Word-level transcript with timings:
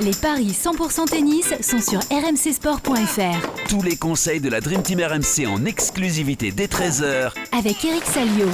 Les 0.00 0.10
paris 0.10 0.48
100% 0.48 1.08
tennis 1.08 1.54
sont 1.60 1.80
sur 1.80 2.00
rmcsport.fr. 2.10 3.68
Tous 3.68 3.80
les 3.80 3.96
conseils 3.96 4.40
de 4.40 4.48
la 4.48 4.60
Dream 4.60 4.82
Team 4.82 5.00
RMC 5.00 5.46
en 5.46 5.64
exclusivité 5.64 6.50
dès 6.50 6.66
13h 6.66 7.30
Avec 7.56 7.84
Eric 7.84 8.04
Salio. 8.04 8.48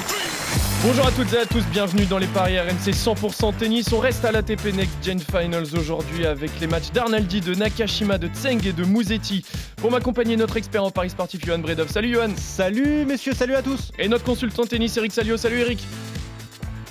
Bonjour 0.85 1.07
à 1.07 1.11
toutes 1.13 1.33
et 1.33 1.39
à 1.39 1.47
tous, 1.47 1.65
bienvenue 1.73 2.05
dans 2.05 2.19
les 2.19 2.27
paris 2.27 2.61
RMC 2.61 2.93
100% 2.93 3.57
tennis. 3.57 3.91
On 3.95 4.01
reste 4.01 4.23
à 4.27 4.33
l'ATP 4.33 4.67
Next 4.75 4.93
Gen 5.03 5.19
Finals 5.19 5.75
aujourd'hui 5.79 6.27
avec 6.27 6.51
les 6.61 6.67
matchs 6.67 6.91
d'Arnaldi, 6.93 7.41
de 7.41 7.55
Nakashima, 7.55 8.19
de 8.19 8.29
Tseng 8.29 8.67
et 8.67 8.73
de 8.73 8.85
Mouzetti. 8.85 9.43
Pour 9.77 9.91
m'accompagner, 9.91 10.37
notre 10.37 10.59
expert 10.59 10.85
en 10.85 10.91
paris 10.91 11.09
sportif, 11.09 11.41
Johan 11.43 11.61
Bredov. 11.61 11.89
Salut 11.91 12.13
Johan 12.13 12.33
Salut 12.37 13.07
messieurs, 13.07 13.33
salut 13.33 13.55
à 13.55 13.63
tous 13.63 13.93
Et 13.99 14.09
notre 14.09 14.25
consultant 14.25 14.67
tennis, 14.67 14.95
Eric 14.99 15.13
Salio. 15.13 15.39
Salut 15.39 15.61
Eric 15.61 15.81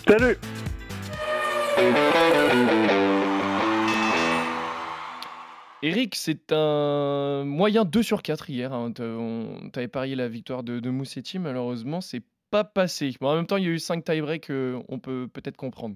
Salut 0.07 0.37
Eric, 5.81 6.15
c'est 6.15 6.51
un 6.51 7.45
moyen 7.45 7.85
2 7.85 8.03
sur 8.03 8.21
4 8.21 8.49
hier. 8.49 8.73
Hein. 8.73 8.91
T'avais 9.71 9.87
parié 9.87 10.15
la 10.15 10.27
victoire 10.27 10.63
de, 10.63 10.79
de 10.79 10.89
Moussetti, 10.89 11.39
malheureusement, 11.39 12.01
c'est 12.01 12.23
pas 12.51 12.63
passé. 12.63 13.15
Bon, 13.21 13.29
en 13.29 13.35
même 13.35 13.45
temps, 13.45 13.57
il 13.57 13.63
y 13.63 13.67
a 13.67 13.71
eu 13.71 13.79
5 13.79 14.03
tie-breaks, 14.03 14.49
euh, 14.49 14.81
on 14.89 14.99
peut 14.99 15.27
peut-être 15.31 15.57
comprendre. 15.57 15.95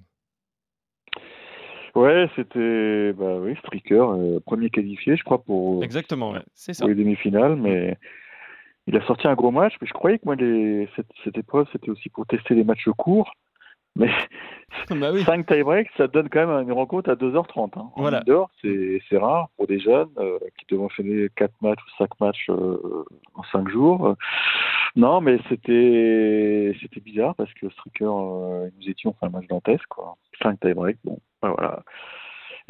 Ouais, 1.95 2.27
c'était 2.35 3.13
bah 3.13 3.37
oui, 3.39 3.55
Stricker, 3.59 4.09
euh, 4.09 4.39
premier 4.39 4.69
qualifié, 4.69 5.15
je 5.15 5.23
crois, 5.23 5.43
pour, 5.43 5.83
Exactement, 5.83 6.31
ouais. 6.31 6.41
c'est 6.55 6.73
ça. 6.73 6.81
pour 6.81 6.89
les 6.89 6.95
demi-finales, 6.95 7.55
mais 7.55 7.97
il 8.87 8.95
a 8.97 9.05
sorti 9.05 9.27
un 9.27 9.35
gros 9.35 9.51
match. 9.51 9.73
Mais 9.79 9.87
je 9.87 9.93
croyais 9.93 10.17
que 10.17 10.25
moi, 10.25 10.35
les, 10.35 10.89
cette, 10.95 11.09
cette 11.23 11.37
épreuve, 11.37 11.67
c'était 11.71 11.89
aussi 11.89 12.09
pour 12.09 12.25
tester 12.25 12.55
les 12.55 12.63
matchs 12.63 12.89
courts. 12.97 13.31
Mais 13.95 14.09
Bah 14.99 15.11
oui. 15.13 15.23
5 15.23 15.45
tie-breaks, 15.45 15.89
ça 15.97 16.07
donne 16.07 16.29
quand 16.29 16.45
même 16.45 16.63
une 16.67 16.71
rencontre 16.73 17.09
à 17.09 17.15
2h30. 17.15 17.71
Hein. 17.79 17.89
En 17.95 18.01
Voilà. 18.01 18.19
indoor, 18.19 18.49
c'est 18.61 19.01
rare 19.17 19.49
pour 19.57 19.67
des 19.67 19.79
jeunes 19.79 20.09
euh, 20.17 20.37
qui 20.57 20.65
doivent 20.67 20.85
enchaîner 20.85 21.27
4 21.35 21.53
matchs 21.61 21.79
ou 21.81 21.97
5 21.97 22.19
matchs 22.19 22.49
euh, 22.49 23.05
en 23.35 23.43
5 23.51 23.69
jours. 23.69 24.07
Euh, 24.07 24.15
Non, 24.95 25.21
mais 25.21 25.39
c'était 25.49 26.75
c'était 26.81 26.99
bizarre 27.01 27.35
parce 27.35 27.53
que 27.55 27.69
Stricker 27.69 28.05
euh, 28.05 28.69
et 28.81 29.07
ont 29.07 29.13
fait 29.13 29.25
un 29.25 29.29
match 29.29 29.47
dantesque. 29.47 29.87
Quoi. 29.89 30.15
5 30.41 30.59
tie-breaks, 30.59 30.99
bon, 31.03 31.19
bah 31.41 31.53
voilà. 31.57 31.83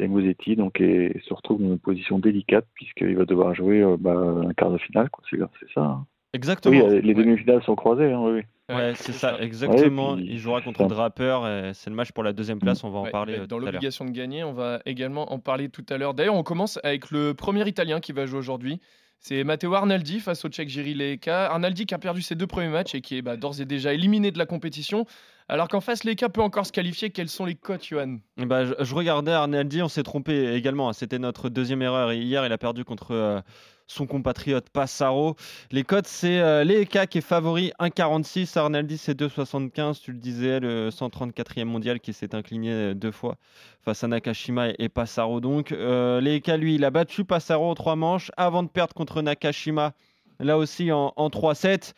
Et 0.00 0.08
Musetti 0.08 0.56
donc, 0.56 0.80
est, 0.80 1.20
se 1.24 1.32
retrouve 1.32 1.62
dans 1.62 1.68
une 1.68 1.78
position 1.78 2.18
délicate 2.18 2.66
puisqu'il 2.74 3.16
va 3.16 3.24
devoir 3.26 3.54
jouer 3.54 3.80
euh, 3.82 3.96
bah, 3.98 4.12
un 4.16 4.52
quart 4.54 4.70
de 4.72 4.78
finale. 4.78 5.08
quoi. 5.10 5.22
C'est 5.30 5.38
c'est 5.60 5.70
ça. 5.72 5.82
hein. 5.82 6.06
Exactement. 6.34 6.84
Oui, 6.86 7.00
les 7.02 7.14
Ouais. 7.14 7.24
demi-finales 7.24 7.62
sont 7.64 7.74
croisées. 7.74 8.12
Hein, 8.12 8.20
oui. 8.22 8.40
Ouais, 8.68 8.92
c'est 8.96 9.12
ça, 9.12 9.38
exactement. 9.40 10.12
Ouais, 10.14 10.20
et 10.20 10.24
puis- 10.24 10.32
Il 10.34 10.38
jouera 10.38 10.60
contre 10.62 10.86
Draper. 10.86 11.70
C'est 11.74 11.90
le 11.90 11.96
match 11.96 12.12
pour 12.12 12.22
la 12.24 12.32
deuxième 12.32 12.58
place, 12.58 12.82
on 12.84 12.90
va 12.90 12.98
en 13.00 13.04
parler 13.10 13.34
bah, 13.36 13.42
euh, 13.42 13.46
dans 13.46 13.48
tout 13.48 13.54
à 13.56 13.58
l'heure. 13.66 13.72
l'obligation 13.72 14.04
de 14.04 14.10
gagner, 14.10 14.42
on 14.44 14.52
va 14.52 14.80
également 14.86 15.32
en 15.32 15.38
parler 15.38 15.68
tout 15.68 15.84
à 15.90 15.96
l'heure. 15.98 16.14
D'ailleurs, 16.14 16.34
on 16.34 16.42
commence 16.42 16.78
avec 16.82 17.10
le 17.10 17.34
premier 17.34 17.66
Italien 17.68 18.00
qui 18.00 18.12
va 18.12 18.26
jouer 18.26 18.38
aujourd'hui. 18.38 18.80
C'est 19.20 19.42
Matteo 19.44 19.72
Arnaldi 19.74 20.20
face 20.20 20.44
au 20.44 20.48
Tchèque 20.48 20.68
Jiri 20.68 20.92
Leka. 20.94 21.50
Arnaldi 21.50 21.86
qui 21.86 21.94
a 21.94 21.98
perdu 21.98 22.20
ses 22.20 22.34
deux 22.34 22.46
premiers 22.46 22.68
matchs 22.68 22.94
et 22.94 23.00
qui 23.00 23.16
est 23.18 23.22
bah, 23.22 23.36
d'ores 23.36 23.60
et 23.60 23.64
déjà 23.64 23.92
éliminé 23.94 24.30
de 24.30 24.38
la 24.38 24.44
compétition. 24.46 25.06
Alors 25.48 25.68
qu'en 25.68 25.80
face, 25.80 26.04
Leka 26.04 26.28
peut 26.30 26.42
encore 26.42 26.66
se 26.66 26.72
qualifier. 26.72 27.10
Quelles 27.10 27.28
sont 27.28 27.44
les 27.46 27.54
cotes, 27.54 27.86
Johan? 27.86 28.16
Ben, 28.38 28.64
je, 28.64 28.72
je 28.82 28.94
regardais 28.94 29.32
Arnaldi, 29.32 29.82
on 29.82 29.88
s'est 29.88 30.02
trompé 30.02 30.54
également. 30.54 30.92
C'était 30.94 31.18
notre 31.18 31.48
deuxième 31.48 31.80
erreur. 31.82 32.12
Et 32.12 32.18
hier, 32.18 32.44
il 32.46 32.52
a 32.52 32.58
perdu 32.58 32.84
contre 32.84 33.12
euh, 33.12 33.40
son 33.86 34.06
compatriote 34.06 34.68
Passaro. 34.70 35.36
Les 35.70 35.84
cotes, 35.84 36.06
c'est 36.06 36.40
euh, 36.40 36.84
qui 36.84 37.18
est 37.18 37.20
favori 37.20 37.72
1,46. 37.80 38.58
Arnaldi, 38.58 38.98
c'est 38.98 39.18
2,75. 39.18 40.00
Tu 40.00 40.12
le 40.12 40.18
disais, 40.18 40.60
le 40.60 40.90
134e 40.90 41.64
mondial 41.64 42.00
qui 42.00 42.12
s'est 42.12 42.34
incliné 42.34 42.70
euh, 42.70 42.94
deux 42.94 43.12
fois 43.12 43.36
face 43.82 44.04
à 44.04 44.08
Nakashima 44.08 44.68
et, 44.78 44.88
Passaro. 44.88 45.40
Donc, 45.40 45.72
euh, 45.72 46.20
lui, 46.20 46.74
il 46.74 46.84
a 46.84 46.90
battu 46.90 47.24
Passaro 47.24 47.70
en 47.70 47.74
trois 47.74 47.96
manches 47.96 48.30
avant 48.36 48.62
de 48.62 48.68
perdre 48.68 48.94
contre 48.94 49.22
Nakashima. 49.22 49.92
Là 50.40 50.58
aussi 50.58 50.90
en, 50.90 51.12
en 51.16 51.28
3-7. 51.28 51.92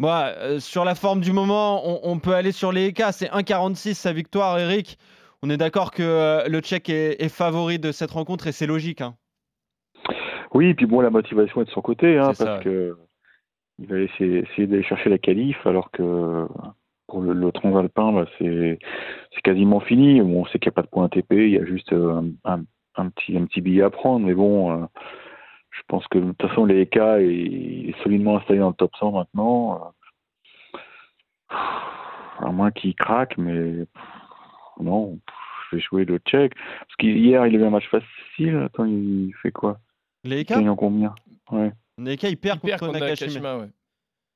Moi, 0.00 0.32
euh, 0.36 0.60
sur 0.60 0.84
la 0.84 0.94
forme 0.94 1.20
du 1.20 1.32
moment, 1.32 2.06
on, 2.06 2.18
peut 2.20 2.34
aller 2.34 2.52
sur 2.52 2.70
les 2.70 2.86
EK. 2.86 3.02
C'est 3.12 3.30
1,46 3.30 3.94
sa 3.94 4.12
victoire, 4.12 4.58
Eric. 4.58 4.96
On 5.42 5.50
est 5.50 5.56
d'accord 5.56 5.90
que 5.90 6.02
euh, 6.02 6.48
le 6.48 6.60
Tchèque 6.60 6.88
est, 6.88 7.20
est 7.22 7.28
favori 7.28 7.78
de 7.80 7.90
cette 7.90 8.12
rencontre 8.12 8.46
et 8.46 8.52
c'est 8.52 8.66
logique. 8.66 9.00
hein. 9.00 9.16
Oui, 10.54 10.68
et 10.68 10.74
puis 10.74 10.86
bon, 10.86 11.00
la 11.00 11.10
motivation 11.10 11.60
est 11.62 11.66
de 11.66 11.70
son 11.70 11.82
côté, 11.82 12.16
hein, 12.18 12.26
parce 12.26 12.38
ça. 12.38 12.58
que 12.62 12.96
il 13.78 13.86
va 13.86 13.98
essayer, 13.98 14.38
essayer 14.38 14.66
d'aller 14.66 14.82
chercher 14.82 15.08
la 15.08 15.18
qualif, 15.18 15.56
alors 15.66 15.90
que 15.92 16.46
pour 17.06 17.20
le, 17.22 17.32
le 17.32 17.52
transalpin, 17.52 18.12
bah, 18.12 18.26
c'est 18.38 18.78
quasiment 19.44 19.80
fini. 19.80 20.20
Bon, 20.20 20.40
on 20.42 20.46
sait 20.46 20.58
qu'il 20.58 20.68
n'y 20.68 20.74
a 20.74 20.76
pas 20.76 20.82
de 20.82 20.88
point 20.88 21.04
ATP, 21.06 21.32
il 21.32 21.50
y 21.50 21.58
a 21.58 21.64
juste 21.64 21.92
euh, 21.92 22.22
un, 22.44 22.62
un 22.96 23.08
petit, 23.10 23.36
un 23.36 23.44
petit 23.46 23.60
billet 23.60 23.82
à 23.82 23.90
prendre, 23.90 24.26
mais 24.26 24.34
bon, 24.34 24.72
euh, 24.72 24.86
je 25.70 25.80
pense 25.86 26.06
que 26.08 26.18
de 26.18 26.32
toute 26.32 26.48
façon, 26.48 26.64
les 26.64 26.80
EK 26.82 26.96
est, 26.96 27.24
il 27.34 27.90
est 27.90 28.02
solidement 28.02 28.36
installé 28.38 28.58
dans 28.58 28.68
le 28.68 28.74
top 28.74 28.94
100 28.96 29.12
maintenant. 29.12 29.92
euh. 31.50 31.54
À 32.40 32.50
moins 32.52 32.70
qu'il 32.70 32.94
craque, 32.94 33.36
mais 33.38 33.84
non, 34.80 35.18
je 35.70 35.76
vais 35.76 35.82
jouer 35.82 36.04
le 36.04 36.18
tchèque. 36.18 36.54
Parce 36.54 36.96
qu'hier, 36.98 37.46
il 37.46 37.56
a 37.56 37.58
eu 37.58 37.64
un 37.64 37.70
match 37.70 37.88
facile. 37.88 38.56
Attends, 38.64 38.84
il 38.84 39.32
fait 39.42 39.50
quoi? 39.50 39.78
Les 40.24 40.40
EK 40.40 40.50
Il 40.50 40.56
gagne 40.56 40.68
en 40.70 40.76
combien? 40.76 41.14
Ouais. 41.50 41.72
Les 41.98 42.12
EK, 42.12 42.22
il 42.24 42.36
perd 42.36 42.60
Il 42.62 42.68
perd 42.68 42.80
contre 42.80 42.92
contre 42.92 43.04
Nakashima. 43.04 43.58
Ouais. 43.58 43.68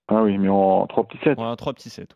Ah 0.09 0.23
oui, 0.23 0.37
mais 0.39 0.49
en 0.49 0.87
3 0.87 1.05
petits 1.05 1.19
sets. 1.25 1.39
Ouais, 1.39 1.45
un 1.45 1.57
3 1.57 1.73
petits 1.75 1.91
7. 1.91 2.15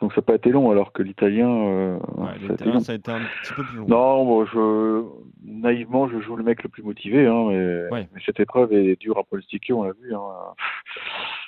Donc 0.00 0.12
ça 0.12 0.20
n'a 0.20 0.22
pas 0.22 0.34
été 0.36 0.50
long, 0.50 0.70
alors 0.70 0.92
que 0.92 1.02
l'italien. 1.02 1.48
euh, 1.50 1.98
Ouais, 2.16 2.26
ça 2.26 2.30
a 2.32 2.36
les 2.38 2.44
été 2.44 2.54
Italiens, 2.54 2.72
long. 2.74 2.80
ça 2.80 2.92
a 2.92 2.94
été 2.94 3.10
un 3.10 3.20
petit 3.42 3.52
peu 3.54 3.64
plus 3.64 3.76
long. 3.78 3.86
Non, 3.88 4.24
bon, 4.24 4.46
je, 4.46 5.04
naïvement, 5.44 6.08
je 6.08 6.20
joue 6.20 6.36
le 6.36 6.44
mec 6.44 6.62
le 6.62 6.68
plus 6.68 6.82
motivé, 6.84 7.26
hein, 7.26 7.46
mais, 7.48 7.88
Ouais. 7.90 8.08
mais 8.14 8.20
cette 8.24 8.38
épreuve 8.40 8.72
est 8.72 8.94
dure 9.00 9.18
à 9.18 9.24
pronostiquer, 9.24 9.72
on 9.72 9.82
l'a 9.82 9.92
vu. 9.92 10.14
Hein. 10.14 10.20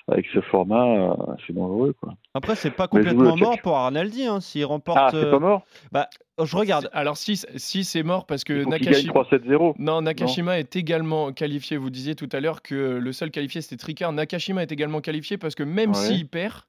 Avec 0.08 0.26
ce 0.34 0.40
format, 0.40 0.84
euh, 0.86 1.14
c'est 1.46 1.52
dangereux, 1.52 1.94
quoi. 2.00 2.14
Après, 2.34 2.56
c'est 2.56 2.70
pas 2.70 2.88
complètement 2.88 3.36
mort 3.36 3.58
pour 3.62 3.76
Arnaldi. 3.76 4.24
hein, 4.24 4.40
S'il 4.40 4.64
remporte. 4.64 4.98
Ah, 5.00 5.08
c'est 5.12 5.18
euh, 5.18 5.30
pas 5.30 5.38
mort 5.38 5.64
bah, 5.92 6.08
je 6.42 6.56
regarde. 6.56 6.88
Alors, 6.92 7.16
si, 7.18 7.36
si 7.56 7.84
c'est 7.84 8.02
mort 8.02 8.24
parce 8.26 8.44
que 8.44 8.64
Nakashima. 8.64 9.12
3-7-0. 9.12 9.74
Non, 9.78 10.00
Nakashima 10.02 10.58
est 10.58 10.74
également 10.74 11.32
qualifié. 11.32 11.76
Vous 11.76 11.90
disiez 11.90 12.14
tout 12.14 12.28
à 12.32 12.40
l'heure 12.40 12.62
que 12.62 12.74
le 12.74 13.12
seul 13.12 13.30
qualifié 13.30 13.60
c'était 13.60 13.76
Tricard. 13.76 14.12
Nakashima 14.12 14.62
est 14.62 14.72
également 14.72 15.00
qualifié 15.00 15.36
parce 15.36 15.54
que 15.54 15.62
même 15.62 15.90
Ouais. 15.90 15.94
s'il 15.96 16.26
perd, 16.28 16.62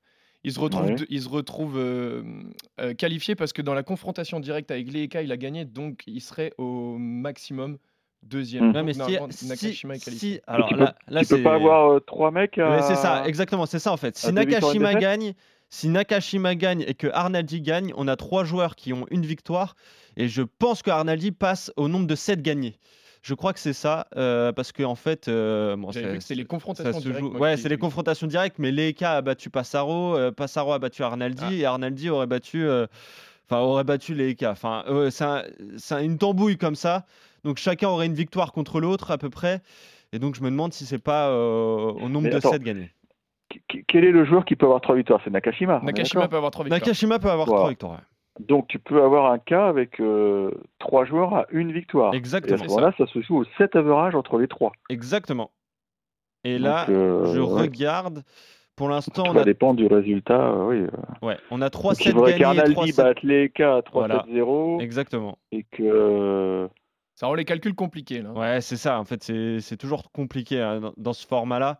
il 0.43 0.51
se 0.51 0.59
retrouve, 0.59 0.87
Ouais. 0.87 0.95
il 1.09 1.21
se 1.21 1.29
retrouve 1.29 1.77
euh, 1.77 2.23
euh, 2.81 2.93
qualifié 2.93 3.35
parce 3.35 3.53
que 3.53 3.61
dans 3.61 3.73
la 3.73 3.83
confrontation 3.83 4.39
directe 4.41 4.71
avec 4.71 4.91
Leeka, 4.91 5.21
il 5.21 5.31
a 5.31 5.37
gagné, 5.37 5.63
donc 5.65 6.03
il 6.05 6.19
serait 6.19 6.51
au 6.57 6.97
maximum 6.97 7.77
deuxième. 8.23 8.67
Ouais, 8.67 8.73
Donc, 8.73 8.85
mais 8.85 8.93
si, 8.93 8.99
normalement, 8.99 9.27
si- 9.31 9.47
Nakashima 9.47 9.95
est 9.95 10.03
qualifié. 10.03 10.33
si- 10.35 10.41
alors 10.47 10.67
tu 10.69 10.75
là, 10.75 10.95
peux, 11.07 11.13
là 11.13 11.21
tu 11.21 11.27
peux 11.35 11.43
pas 11.43 11.55
avoir 11.55 11.89
euh, 11.91 11.99
trois 11.99 12.31
mecs 12.31 12.57
à... 12.57 12.81
C'est 12.83 12.95
ça, 12.95 13.27
exactement, 13.27 13.65
c'est 13.65 13.79
ça 13.79 13.91
en 13.91 13.97
fait. 13.97 14.17
Si 14.17 14.31
Nakashima 14.31 14.93
gagne, 14.95 15.33
si 15.69 15.89
Nakashima 15.89 16.55
gagne 16.55 16.83
et 16.87 16.93
que 16.93 17.07
Arnaldi 17.13 17.61
gagne, 17.61 17.93
on 17.95 18.07
a 18.07 18.15
trois 18.15 18.43
joueurs 18.43 18.75
qui 18.75 18.93
ont 18.93 19.05
une 19.11 19.25
victoire 19.25 19.75
et 20.17 20.27
je 20.27 20.41
pense 20.41 20.81
que 20.81 20.89
Arnaldi 20.91 21.31
passe 21.31 21.71
au 21.77 21.87
nombre 21.87 22.07
de 22.07 22.15
7 22.15 22.41
gagnés. 22.41 22.77
Je 23.23 23.35
crois 23.35 23.53
que 23.53 23.59
c'est 23.59 23.73
ça 23.73 24.07
euh, 24.17 24.51
parce 24.51 24.71
que 24.71 24.81
en 24.81 24.95
fait, 24.95 25.27
euh, 25.27 25.75
bon, 25.75 25.91
c'est 25.91 26.33
les 26.35 26.43
confrontations 26.45 26.99
directes. 26.99 27.23
Ouais, 27.39 27.55
c'est 27.55 27.69
les 27.69 27.77
confrontations 27.77 28.25
directes, 28.27 28.57
mais 28.57 28.71
Leeka 28.71 29.17
a 29.17 29.21
battu 29.21 29.49
Passaro, 29.51 30.15
euh, 30.17 30.31
Passaro 30.31 30.73
a 30.73 30.79
battu 30.79 31.03
Arnaldi 31.03 31.43
Ah. 31.45 31.53
et 31.53 31.65
Arnaldi 31.65 32.09
aurait 32.09 32.25
battu, 32.25 32.63
euh, 32.65 32.87
enfin 33.47 33.61
aurait 33.61 33.83
battu 33.83 34.15
Leeka. 34.15 34.49
Enfin, 34.51 34.83
euh, 34.87 35.11
c'est 35.11 35.23
un- 35.93 36.01
une 36.01 36.17
tambouille 36.17 36.57
comme 36.57 36.73
ça. 36.75 37.05
Donc 37.44 37.57
chacun 37.57 37.90
aurait 37.90 38.06
une 38.06 38.13
victoire 38.13 38.52
contre 38.52 38.79
l'autre 38.79 39.12
à 39.12 39.18
peu 39.18 39.29
près. 39.29 39.62
Et 40.13 40.19
donc 40.19 40.35
je 40.35 40.41
me 40.44 40.50
demande 40.50 40.74
si 40.74 40.85
c'est 40.85 41.02
pas 41.03 41.29
euh, 41.29 41.91
au 41.94 42.09
nombre 42.09 42.24
Mais 42.25 42.29
de 42.31 42.35
attends, 42.38 42.52
7 42.52 42.63
gagnés. 42.63 42.91
Qu- 43.68 43.84
Quel 43.88 44.06
est 44.06 44.12
le 44.12 44.25
joueur 44.25 44.46
qui 44.46 44.56
peut 44.56 44.66
avoir 44.66 44.81
trois 44.81 44.96
victoires? 44.96 45.22
C'est 45.24 45.29
Nakashima. 45.31 45.79
Nakashima 45.84 46.28
peut 46.28 46.35
avoir 46.38 46.52
trois 46.52 46.66
victoires. 46.66 46.79
Nakashima 46.81 47.19
peut 47.19 47.29
avoir 47.31 47.47
Wow. 47.47 47.56
trois 47.56 47.69
victoires. 47.69 47.91
ouais. 47.94 48.46
Donc 48.47 48.68
tu 48.69 48.79
peux 48.79 49.03
avoir 49.03 49.31
un 49.31 49.40
cas 49.40 49.68
avec 49.68 50.00
euh, 50.00 50.52
trois 50.79 51.06
joueurs 51.06 51.34
à 51.35 51.46
une 51.52 51.72
victoire. 51.74 52.13
Exactement. 52.13 52.57
Et 52.57 52.62
à 52.62 52.63
ce 52.63 52.69
moment-là, 52.69 52.94
ça 52.97 53.06
se 53.07 53.22
joue 53.22 53.38
au 53.40 53.46
7 53.58 53.76
average 53.76 54.16
entre 54.16 54.37
les 54.37 54.47
trois. 54.47 54.72
Exactement. 54.90 55.52
Et 56.44 56.53
Donc, 56.55 56.64
là, 56.64 56.85
euh, 56.90 57.34
je 57.34 57.40
ouais. 57.40 57.61
regarde. 57.61 58.23
Pour 58.78 58.90
l'instant, 58.90 59.23
on 59.28 59.34
va 59.34 59.41
a, 59.41 59.44
dépendre 59.44 59.76
du 59.76 59.85
résultat. 59.85 60.53
euh, 60.53 60.87
oui. 61.22 61.28
ouais, 61.28 61.37
on 61.52 61.61
a 61.61 61.70
3 61.70 61.91
Donc, 61.91 61.99
il 61.99 62.03
7 62.05 62.14
faudrait 62.14 62.40
gagnés 62.40 62.59
et 62.59 62.73
3 62.73 62.85
qu'Arnaldi 62.85 62.94
batte 62.94 63.22
les 63.23 63.49
cas 63.49 63.76
à 63.78 63.82
3-7-0 63.82 64.82
Exactement. 64.82 65.37
et 65.52 65.64
que 65.64 66.67
Ça 67.22 67.28
rend 67.28 67.35
les 67.35 67.46
calculs 67.46 67.76
compliqués. 67.76 68.23
Là. 68.23 68.32
Ouais, 68.32 68.62
c'est 68.62 68.78
ça. 68.78 69.00
En 69.00 69.06
fait, 69.06 69.22
c'est 69.23 69.59
c'est 69.59 69.78
toujours 69.78 70.12
compliqué 70.12 70.59
hein, 70.59 70.79
dans, 70.79 70.94
dans 70.97 71.14
ce 71.14 71.28
format-là. 71.28 71.79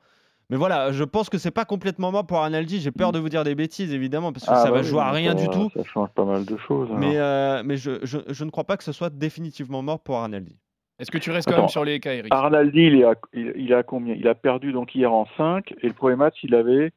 Mais 0.52 0.56
voilà, 0.56 0.92
je 0.92 1.04
pense 1.04 1.32
que 1.32 1.40
c'est 1.40 1.50
pas 1.50 1.66
complètement 1.66 2.12
mort 2.12 2.28
pour 2.28 2.38
Arnaldi. 2.38 2.80
J'ai 2.80 2.92
peur 2.92 3.12
de 3.12 3.18
vous 3.18 3.28
dire 3.30 3.44
des 3.44 3.56
bêtises, 3.56 3.92
évidemment, 3.92 4.32
parce 4.34 4.46
que 4.46 4.52
Ah, 4.52 4.58
ça 4.58 4.66
bah 4.66 4.72
va 4.76 4.82
oui, 4.82 4.86
jouer 4.86 5.00
à 5.00 5.10
rien 5.10 5.32
ça- 5.36 5.44
du 5.44 5.50
tout. 5.50 5.72
Ça 5.76 5.84
change 5.84 6.10
pas 6.10 6.26
mal 6.26 6.46
de 6.46 6.58
choses. 6.58 6.90
Mais, 6.96 7.18
euh, 7.18 7.64
mais 7.66 7.76
je, 7.76 8.06
je, 8.06 8.20
je 8.28 8.44
ne 8.44 8.52
crois 8.52 8.66
pas 8.66 8.78
que 8.78 8.84
ce 8.84 8.92
soit 8.92 9.10
définitivement 9.10 9.82
mort 9.82 10.00
pour 10.04 10.18
Arnaldi. 10.18 10.60
Est-ce 11.00 11.10
que 11.10 11.18
tu 11.18 11.32
restes 11.32 11.48
quand 11.48 11.54
Attends. 11.56 11.62
même 11.64 11.70
sur 11.70 11.84
les 11.86 12.00
cas, 12.00 12.14
Eric? 12.14 12.32
Arnaldi, 12.32 12.80
il 12.80 12.96
est 13.00 13.04
à, 13.06 13.16
il, 13.34 13.74
à 13.74 13.82
combien? 13.82 14.14
Il 14.14 14.28
a 14.28 14.36
perdu 14.36 14.72
donc 14.74 14.94
hier 14.94 15.12
en 15.12 15.26
5 15.38 15.74
et 15.82 15.88
le 15.88 15.94
premier 15.94 16.18
match, 16.18 16.36
il 16.44 16.54
avait 16.54 16.92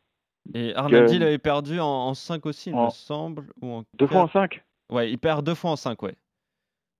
Et 0.52 0.74
Arnaldi, 0.74 1.12
Que- 1.12 1.16
il 1.16 1.22
avait 1.22 1.38
perdu 1.38 1.80
en, 1.80 2.12
5 2.12 2.44
aussi, 2.44 2.68
il 2.68 2.76
me 2.76 2.80
En- 2.80 2.90
semble. 2.90 3.46
Ou 3.62 3.70
en 3.72 3.84
deux 3.98 4.06
fois 4.06 4.20
en 4.20 4.26
quatre. 4.26 4.32
5. 4.52 4.62
Ouais, 4.90 5.10
il 5.10 5.16
perd 5.16 5.46
deux 5.46 5.54
fois 5.54 5.70
en 5.70 5.76
5, 5.76 6.02
ouais. 6.02 6.14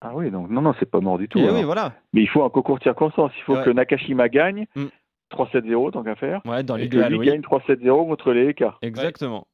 Ah 0.07 0.11
oui, 0.15 0.29
donc 0.29 0.49
non, 0.49 0.61
non, 0.61 0.73
c'est 0.79 0.89
pas 0.89 0.99
mort 0.99 1.17
du 1.17 1.27
tout. 1.27 1.39
Oui, 1.39 1.63
voilà. 1.63 1.93
Mais 2.13 2.21
il 2.21 2.27
faut 2.29 2.43
un 2.43 2.49
concours 2.49 2.77
de 2.77 2.83
circonstances. 2.83 3.31
Il 3.37 3.43
faut 3.43 3.55
Ouais. 3.55 3.63
que 3.63 3.69
Nakashima 3.71 4.29
gagne 4.29 4.67
Mm. 4.75 4.85
3-7-0 5.31 5.91
tant 5.91 6.03
qu'à 6.03 6.15
faire. 6.15 6.41
Ouais, 6.45 6.61
dans 6.63 6.75
Et 6.77 6.87
que 6.87 6.97
lui 6.97 7.17
oui. 7.17 7.25
gagne 7.25 7.41
3-7-0 7.41 8.05
contre 8.07 8.31
les 8.31 8.49
EK. 8.49 8.63
Exactement. 8.83 9.47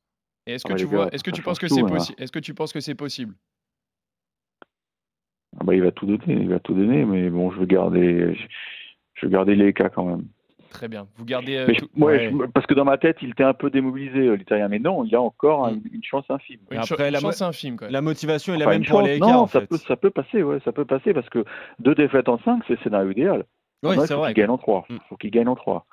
Et 0.45 0.53
est-ce 0.55 0.63
Ah 0.65 0.69
que 0.69 0.73
bah, 0.73 0.79
tu 0.79 0.85
vois, 0.85 1.07
est-ce 1.13 1.23
que 1.23 1.31
tu 1.31 1.41
penses 1.41 1.59
que 1.59 1.67
c'est 1.67 1.81
hein. 1.81 1.85
possible 1.87 2.21
Est-ce 2.21 2.31
que 2.31 2.39
tu 2.39 2.53
penses 2.53 2.73
que 2.73 2.81
c'est 2.81 2.95
possible? 2.95 3.33
Ah 5.59 5.63
bah, 5.63 5.73
il 5.75 5.81
va 5.83 5.91
tout 5.91 6.05
donner, 6.05 6.33
il 6.41 6.49
va 6.49 6.59
tout 6.59 6.73
donner, 6.73 7.05
mais 7.05 7.29
bon, 7.29 7.51
je 7.51 7.59
veux 7.59 7.65
garder, 7.65 8.33
je, 8.35 8.43
je 9.15 9.25
veux 9.25 9.31
garder 9.31 9.55
les 9.55 9.67
EK 9.69 9.83
quand 9.93 10.05
même. 10.05 10.25
Très 10.71 10.87
bien. 10.87 11.07
Vous 11.17 11.25
gardez. 11.25 11.57
euh, 11.57 11.65
Mais 11.67 11.75
je- 11.75 11.79
tout- 11.81 11.89
ouais, 11.97 12.13
ouais. 12.13 12.31
je- 12.31 12.45
parce 12.51 12.65
que 12.65 12.73
dans 12.73 12.85
ma 12.85 12.97
tête, 12.97 13.17
il 13.21 13.29
était 13.31 13.43
un 13.43 13.53
peu 13.53 13.69
démobilisé, 13.69 14.19
euh, 14.19 14.33
l'Italien. 14.35 14.67
Mais 14.69 14.79
non, 14.79 15.03
il 15.03 15.11
y 15.11 15.15
a 15.15 15.21
encore 15.21 15.65
un- 15.67 15.73
une 15.91 16.03
chance 16.03 16.25
infime. 16.29 16.59
après, 16.75 17.07
une 17.07 17.13
la 17.13 17.19
chance 17.19 17.41
infime. 17.41 17.77
La 17.89 18.01
motivation 18.01 18.53
est 18.53 18.57
la 18.57 18.65
même 18.67 18.83
pour 18.85 18.99
chance, 19.01 19.07
les 19.07 19.19
non, 19.19 19.27
écarts, 19.27 19.41
en 19.43 19.47
ça 19.47 19.59
fait. 19.61 19.67
peut, 19.67 19.77
ça 19.77 19.95
peut 19.97 20.09
passer, 20.11 20.41
ouais, 20.43 20.59
ça 20.65 20.71
peut 20.71 20.85
passer 20.85 21.13
parce 21.13 21.29
que 21.29 21.43
deux 21.79 21.93
défaites 21.93 22.29
en 22.29 22.39
5, 22.39 22.63
c'est 22.67 22.73
le 22.73 22.79
scénario 22.83 23.11
idéal. 23.11 23.45
Oui, 23.83 23.95
il 23.95 24.01
c'est 24.01 24.13
faut 24.13 24.19
vrai. 24.19 24.33
qu'il 24.33 24.41
gagne 24.43 24.49
en 24.51 24.57
3. 24.57 24.85
Mm. 24.89 24.93
Il 24.95 24.99
faut 25.09 25.17
qu'il 25.17 25.31
gagne 25.31 25.47
en 25.47 25.55
3. 25.55 25.85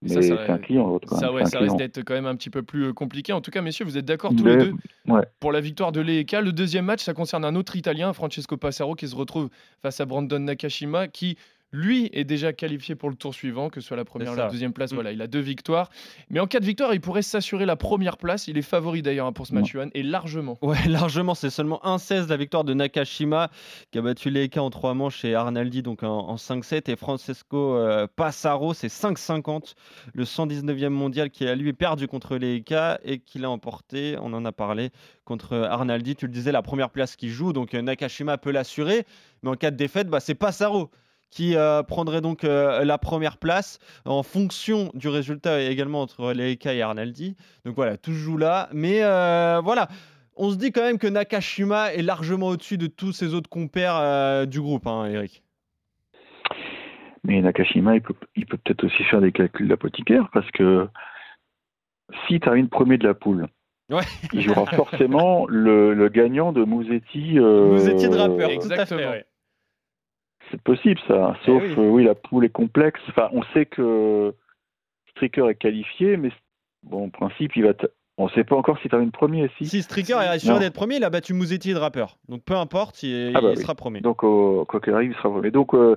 Mais 0.00 0.08
Ça, 0.08 0.22
ça- 0.22 0.52
un 0.54 0.58
client, 0.58 0.88
l'autre. 0.88 1.08
Ça, 1.14 1.26
même, 1.26 1.34
ouais, 1.36 1.44
ça 1.46 1.58
un 1.58 1.60
risque 1.62 1.76
d'être 1.76 2.00
quand 2.02 2.14
même 2.14 2.26
un 2.26 2.34
petit 2.34 2.50
peu 2.50 2.62
plus 2.62 2.86
euh, 2.86 2.92
compliqué. 2.92 3.32
En 3.32 3.40
tout 3.40 3.52
cas, 3.52 3.60
messieurs, 3.62 3.84
vous 3.84 3.96
êtes 3.96 4.04
d'accord 4.04 4.32
tous 4.36 4.42
Mais- 4.42 4.56
les 4.56 4.64
deux 4.64 4.72
ouais. 5.06 5.22
pour 5.38 5.52
la 5.52 5.60
victoire 5.60 5.92
de 5.92 6.00
l'EK. 6.00 6.32
Le 6.42 6.50
deuxième 6.52 6.86
match, 6.86 7.02
ça 7.04 7.14
concerne 7.14 7.44
un 7.44 7.54
autre 7.54 7.76
Italien, 7.76 8.12
Francesco 8.12 8.56
Passaro, 8.56 8.96
qui 8.96 9.06
se 9.06 9.14
retrouve 9.14 9.48
face 9.80 10.00
à 10.00 10.04
Brandon 10.06 10.40
Nakashima, 10.40 11.06
qui 11.06 11.36
lui 11.72 12.10
est 12.12 12.24
déjà 12.24 12.52
qualifié 12.52 12.94
pour 12.94 13.10
le 13.10 13.16
tour 13.16 13.34
suivant, 13.34 13.70
que 13.70 13.80
ce 13.80 13.88
soit 13.88 13.96
la 13.96 14.04
première 14.04 14.32
ou 14.32 14.36
la 14.36 14.48
deuxième 14.48 14.72
place. 14.72 14.92
Mm. 14.92 14.94
Voilà, 14.94 15.12
il 15.12 15.22
a 15.22 15.26
deux 15.26 15.40
victoires. 15.40 15.90
Mais 16.30 16.40
en 16.40 16.46
cas 16.46 16.60
de 16.60 16.66
victoire, 16.66 16.94
il 16.94 17.00
pourrait 17.00 17.22
s'assurer 17.22 17.66
la 17.66 17.76
première 17.76 18.18
place. 18.18 18.48
Il 18.48 18.58
est 18.58 18.62
favori 18.62 19.02
d'ailleurs 19.02 19.26
hein, 19.26 19.32
pour 19.32 19.46
ce 19.46 19.54
match, 19.54 19.72
Johan, 19.72 19.88
et 19.94 20.02
largement. 20.02 20.58
Ouais, 20.62 20.76
largement, 20.88 21.34
c'est 21.34 21.50
seulement 21.50 21.80
1-16 21.84 22.28
la 22.28 22.36
victoire 22.36 22.64
de 22.64 22.74
Nakashima 22.74 23.50
qui 23.90 23.98
a 23.98 24.02
battu 24.02 24.30
les 24.30 24.50
en 24.56 24.70
trois 24.70 24.94
manches 24.94 25.24
et 25.24 25.34
Arnaldi 25.34 25.82
donc 25.82 26.02
en, 26.02 26.28
en 26.28 26.36
5-7 26.36 26.90
et 26.90 26.96
Francesco 26.96 27.76
euh, 27.76 28.06
Passaro 28.14 28.74
c'est 28.74 28.88
5-50 28.88 29.74
le 30.12 30.24
119e 30.24 30.88
mondial 30.88 31.30
qui 31.30 31.46
a 31.46 31.54
lui 31.54 31.72
perdu 31.72 32.06
contre 32.06 32.36
les 32.36 32.62
et 33.04 33.18
qui 33.18 33.38
l'a 33.38 33.50
emporté, 33.50 34.16
on 34.20 34.32
en 34.32 34.44
a 34.44 34.52
parlé 34.52 34.90
contre 35.24 35.56
Arnaldi, 35.56 36.16
tu 36.16 36.26
le 36.26 36.32
disais 36.32 36.52
la 36.52 36.62
première 36.62 36.90
place 36.90 37.16
qui 37.16 37.28
joue 37.28 37.52
donc 37.52 37.74
euh, 37.74 37.82
Nakashima 37.82 38.38
peut 38.38 38.50
l'assurer 38.50 39.04
mais 39.42 39.50
en 39.50 39.56
cas 39.56 39.70
de 39.70 39.76
défaite 39.76 40.08
bah, 40.08 40.20
c'est 40.20 40.34
Passaro 40.34 40.90
qui 41.32 41.56
euh, 41.56 41.82
prendrait 41.82 42.20
donc 42.20 42.44
euh, 42.44 42.84
la 42.84 42.98
première 42.98 43.38
place 43.38 43.78
en 44.04 44.22
fonction 44.22 44.90
du 44.94 45.08
résultat 45.08 45.62
également 45.62 46.02
entre 46.02 46.32
les 46.32 46.58
et 46.62 46.82
Arnaldi. 46.82 47.36
Donc 47.64 47.74
voilà, 47.74 47.96
tout 47.96 48.12
se 48.12 48.18
joue 48.18 48.36
là. 48.36 48.68
Mais 48.72 49.02
euh, 49.02 49.60
voilà, 49.64 49.88
on 50.36 50.50
se 50.50 50.56
dit 50.56 50.70
quand 50.72 50.82
même 50.82 50.98
que 50.98 51.06
Nakashima 51.06 51.94
est 51.94 52.02
largement 52.02 52.48
au-dessus 52.48 52.76
de 52.76 52.86
tous 52.86 53.12
ses 53.12 53.32
autres 53.34 53.48
compères 53.48 53.96
euh, 53.96 54.44
du 54.44 54.60
groupe, 54.60 54.86
hein, 54.86 55.06
Eric. 55.06 55.42
Mais 57.24 57.40
Nakashima, 57.40 57.94
il 57.94 58.02
peut, 58.02 58.14
il 58.36 58.44
peut 58.46 58.58
peut-être 58.62 58.84
aussi 58.84 59.02
faire 59.04 59.22
des 59.22 59.32
calculs 59.32 59.68
d'apothicaire 59.68 60.28
parce 60.34 60.50
que 60.50 60.86
si 62.28 62.40
termine 62.40 62.68
premier 62.68 62.98
de 62.98 63.06
la 63.08 63.14
poule, 63.14 63.48
Ouais. 63.90 64.02
il 64.34 64.42
jouera 64.42 64.66
forcément 64.76 65.46
le, 65.48 65.94
le 65.94 66.08
gagnant 66.08 66.52
de 66.52 66.62
Mouzetti. 66.62 67.38
euh, 67.38 67.78
étiez 67.88 68.08
de 68.08 68.16
rappeur, 68.16 68.48
tout 68.48 68.52
à 68.52 68.54
exactement. 68.54 69.00
fait. 69.00 69.08
ouais. 69.08 69.24
C'est 70.52 70.62
possible 70.62 71.00
ça, 71.08 71.34
sauf 71.44 71.62
oui. 71.62 71.74
euh, 71.78 71.88
oui. 71.88 72.04
la 72.04 72.14
poule 72.14 72.44
est 72.44 72.50
complexe. 72.50 73.00
Enfin, 73.08 73.28
on 73.32 73.42
sait 73.54 73.66
que 73.66 74.32
Stricker 75.10 75.48
est 75.48 75.54
qualifié, 75.56 76.16
mais 76.16 76.30
bon, 76.84 77.06
en 77.06 77.08
principe, 77.10 77.56
il 77.56 77.64
va. 77.64 77.72
On 78.18 78.26
ne 78.26 78.30
sait 78.30 78.44
pas 78.44 78.54
encore 78.56 78.78
s'il 78.80 78.90
termine 78.90 79.10
premier. 79.10 79.50
Si. 79.58 79.64
Si 79.66 79.82
Stricker 79.82 80.18
est 80.20 80.46
Non. 80.46 80.58
d'être 80.58 80.74
premier, 80.74 80.96
il 80.96 81.04
a 81.04 81.10
battu 81.10 81.32
Mouzetti 81.32 81.72
de 81.72 81.78
rappeur. 81.78 82.18
Donc 82.28 82.42
peu 82.44 82.54
importe, 82.54 83.02
il, 83.02 83.32
Ah 83.34 83.40
bah 83.40 83.48
il 83.52 83.56
oui. 83.56 83.62
sera 83.62 83.74
premier. 83.74 84.00
Donc, 84.02 84.22
euh, 84.22 84.64
quoi 84.66 84.80
qu'il 84.80 84.92
arrive, 84.92 85.10
il 85.12 85.16
sera 85.16 85.30
premier. 85.30 85.50
Donc, 85.50 85.72
euh, 85.74 85.96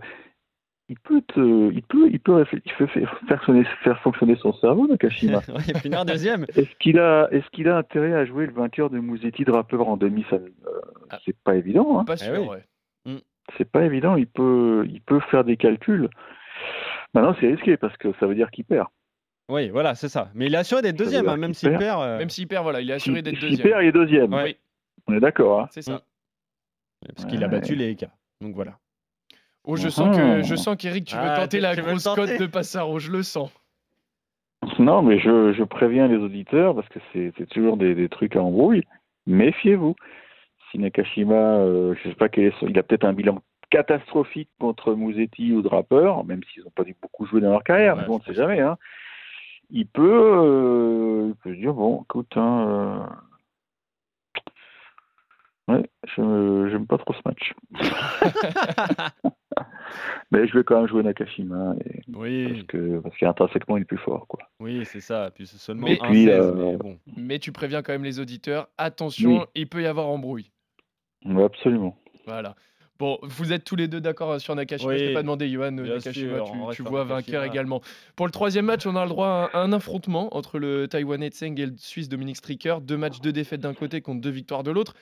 il 0.88 0.98
peut, 1.00 1.22
te- 1.28 1.72
il 1.74 1.82
peut, 1.84 2.08
il 2.10 2.20
peut, 2.22 2.42
réfl- 2.44 2.62
il 2.64 2.74
peut 2.78 2.88
faire, 2.88 3.20
faire, 3.28 3.44
sonner- 3.44 3.66
faire 3.84 4.00
fonctionner 4.02 4.38
son 4.38 4.54
cerveau, 4.54 4.88
Nakashima. 4.88 5.40
Ouais, 5.50 5.64
il 5.68 5.78
finira 5.80 6.06
deuxième. 6.06 6.46
Est-ce 6.56 6.70
qu'il 6.80 7.00
a, 7.00 7.28
est-ce 7.32 7.50
qu'il 7.50 7.68
a 7.68 7.76
intérêt 7.78 8.14
à 8.14 8.24
jouer 8.26 8.46
le 8.46 8.54
vainqueur 8.54 8.90
de 8.90 9.00
Mouzetti 9.00 9.44
de 9.44 9.52
rappeur 9.52 9.88
en 9.90 9.98
demi 9.98 10.24
Ça, 10.30 10.38
euh, 10.38 10.50
Ah. 11.10 11.20
c'est 11.26 11.36
pas 11.44 11.56
évident. 11.58 12.00
Hein. 12.00 12.06
Pas 12.06 12.16
sûr, 12.18 12.34
Eh 12.36 12.40
oui. 12.40 12.48
ouais. 12.48 12.64
C'est 13.58 13.70
pas 13.70 13.84
évident. 13.86 14.16
Il 14.16 14.28
peut, 14.28 14.86
il 14.90 15.02
peut 15.02 15.20
faire 15.32 15.44
des 15.44 15.58
calculs. 15.58 16.10
Maintenant, 17.14 17.36
c'est 17.40 17.48
risqué 17.48 17.78
parce 17.78 17.96
que 17.98 18.10
ça 18.20 18.28
veut 18.28 18.36
dire 18.36 18.52
qu'il 18.52 18.66
perd. 18.66 18.88
Oui, 19.50 19.70
voilà, 19.70 19.94
c'est 19.96 20.10
ça. 20.10 20.30
Mais 20.34 20.48
il 20.48 20.54
est 20.56 20.58
assuré 20.58 20.82
d'être 20.82 20.98
Ça 20.98 21.04
veut 21.04 21.06
deuxième, 21.06 21.24
dire 21.26 21.34
hein, 21.34 21.38
même 21.38 21.54
s'il 21.54 21.70
perd. 21.70 21.82
perd. 21.82 22.02
euh, 22.02 22.18
Même 22.18 22.30
s'il 22.30 22.48
perd, 22.48 22.64
voilà, 22.64 22.82
il 22.82 22.90
est 22.90 22.94
assuré 22.94 23.18
S'il 23.18 23.24
d'être 23.24 23.40
s'il 23.40 23.50
deuxième. 23.52 23.68
perd, 23.70 23.84
il 23.84 23.88
est 23.88 23.92
deuxième. 23.92 24.34
Ouais. 24.34 24.44
Oui, 24.44 24.58
On 25.08 25.14
est 25.14 25.20
d'accord. 25.20 25.62
Hein 25.62 25.68
c'est 25.72 25.84
ça. 25.84 26.02
Parce 27.16 27.26
qu'il 27.26 27.44
a 27.44 27.48
Ouais. 27.48 27.52
battu 27.52 27.76
les 27.76 27.92
EK. 27.92 28.06
Donc 28.42 28.56
voilà. 28.56 28.80
Oh, 29.64 29.76
je 29.76 29.90
sens 29.90 30.16
que 30.18 30.42
je 30.44 30.56
sens 30.56 30.76
qu'Eric, 30.76 31.06
tu 31.06 31.16
veux 31.16 31.22
Ah, 31.24 31.38
tenter 31.42 31.60
la 31.60 31.76
grosse 31.76 32.04
cote 32.04 32.40
de 32.40 32.46
Passaro, 32.48 33.00
je 33.00 33.12
le 33.12 33.22
sens. 33.24 33.52
Non, 34.80 35.02
mais 35.04 35.20
je, 35.20 35.54
je 35.54 35.64
préviens 35.64 36.08
les 36.08 36.18
auditeurs 36.18 36.74
parce 36.76 36.88
que 36.90 37.00
c'est 37.14 37.32
c'est 37.38 37.46
toujours 37.48 37.78
des, 37.78 37.94
des 37.94 38.10
trucs 38.10 38.36
à 38.36 38.42
embrouille. 38.42 38.84
Méfiez-vous. 39.28 39.96
Si 40.72 40.80
Nakashima, 40.80 41.34
euh, 41.36 41.96
je 42.04 42.10
sais 42.10 42.16
pas 42.16 42.30
quel 42.30 42.46
est 42.46 42.60
son, 42.60 42.68
il 42.68 42.78
a 42.80 42.84
peut-être 42.84 43.06
un 43.06 43.14
bilan 43.14 43.42
catastrophique 43.70 44.50
contre 44.60 44.94
Mouzetti 44.94 45.52
ou 45.54 45.62
Draper, 45.62 46.24
même 46.26 46.42
s'ils 46.52 46.64
n'ont 46.64 46.70
pas 46.72 46.84
dû 46.84 46.96
beaucoup 47.02 47.26
jouer 47.26 47.42
dans 47.42 47.52
leur 47.52 47.64
carrière, 47.64 47.96
Ouais, 47.96 48.02
mais 48.02 48.08
bon, 48.08 48.16
on 48.16 48.18
ne 48.18 48.24
je 48.24 48.28
sait 48.28 48.34
jamais. 48.36 48.60
Hein. 48.62 48.78
Il 49.72 49.88
peut, 49.88 50.04
euh, 50.04 51.28
il 51.30 51.36
peut 51.36 51.54
se 51.54 51.60
dire 51.60 51.74
bon, 51.74 52.04
écoute, 52.04 52.32
hein, 52.36 53.08
euh, 55.68 55.74
ouais, 55.74 55.90
je 56.16 56.70
j'aime 56.72 56.86
pas 56.88 56.98
trop 57.00 57.14
ce 57.14 57.22
match. 57.26 57.54
mais 60.32 60.48
je 60.48 60.58
vais 60.58 60.64
quand 60.64 60.78
même 60.80 60.88
jouer 60.88 61.04
Nakashima 61.04 61.74
et- 61.86 62.02
parce 62.12 62.18
Oui, 62.20 62.66
que 62.68 63.00
parce 63.00 63.18
qu'intrinsèquement 63.18 63.78
il 63.78 63.82
est 63.82 63.86
plus 63.86 63.98
fort, 63.98 64.28
quoi. 64.28 64.40
oui, 64.60 64.86
c'est 64.86 65.00
ça. 65.02 65.32
Puis 65.34 65.48
c'est 65.48 65.58
seulement 65.58 65.88
Mais- 65.88 65.98
1-16, 65.98 66.10
Puis, 66.12 66.30
euh, 66.30 66.54
mais 66.54 66.78
bon. 66.78 67.00
Mais 67.18 67.40
tu 67.40 67.52
préviens 67.52 67.82
quand 67.82 67.94
même 67.94 68.04
les 68.04 68.20
auditeurs, 68.20 68.68
attention, 68.78 69.40
Oui. 69.40 69.46
il 69.56 69.68
peut 69.68 69.82
y 69.82 69.88
avoir 69.88 70.08
embrouille. 70.08 70.52
Ouais, 71.26 71.44
absolument. 71.44 71.98
Voilà. 72.26 72.56
Bon, 72.98 73.20
vous 73.24 73.52
êtes 73.52 73.66
tous 73.66 73.76
les 73.76 73.90
deux 73.90 74.00
d'accord 74.00 74.40
sur 74.40 74.56
Nakashima. 74.56 74.94
Oui. 74.94 75.00
Je 75.00 75.06
t'ai 75.08 75.14
pas 75.14 75.22
demandé, 75.22 75.50
Johan. 75.50 75.74
Bien 75.74 75.96
Nakashima, 75.96 76.46
sûr, 76.46 76.70
tu, 76.72 76.84
vois 76.84 77.04
vainqueur 77.04 77.44
également. 77.44 77.82
Pour 78.16 78.26
le 78.26 78.32
troisième 78.32 78.66
match, 78.66 78.86
on 78.86 78.96
a 78.96 79.04
le 79.04 79.10
droit 79.10 79.50
à 79.52 79.60
un, 79.60 79.74
affrontement 79.74 80.36
entre 80.36 80.60
le 80.60 80.88
Taïwanais 80.88 81.30
Tseng 81.30 81.60
et 81.60 81.66
le 81.66 81.74
Suisse 81.78 82.08
Dominique 82.08 82.38
Stricker. 82.38 82.80
Deux 82.82 82.96
matchs, 82.96 83.20
deux 83.20 83.34
défaites 83.34 83.60
d'un 83.60 83.74
côté 83.74 84.00
contre 84.00 84.22
deux 84.22 84.30
victoires 84.30 84.64
de 84.64 84.72
l'autre. 84.72 84.96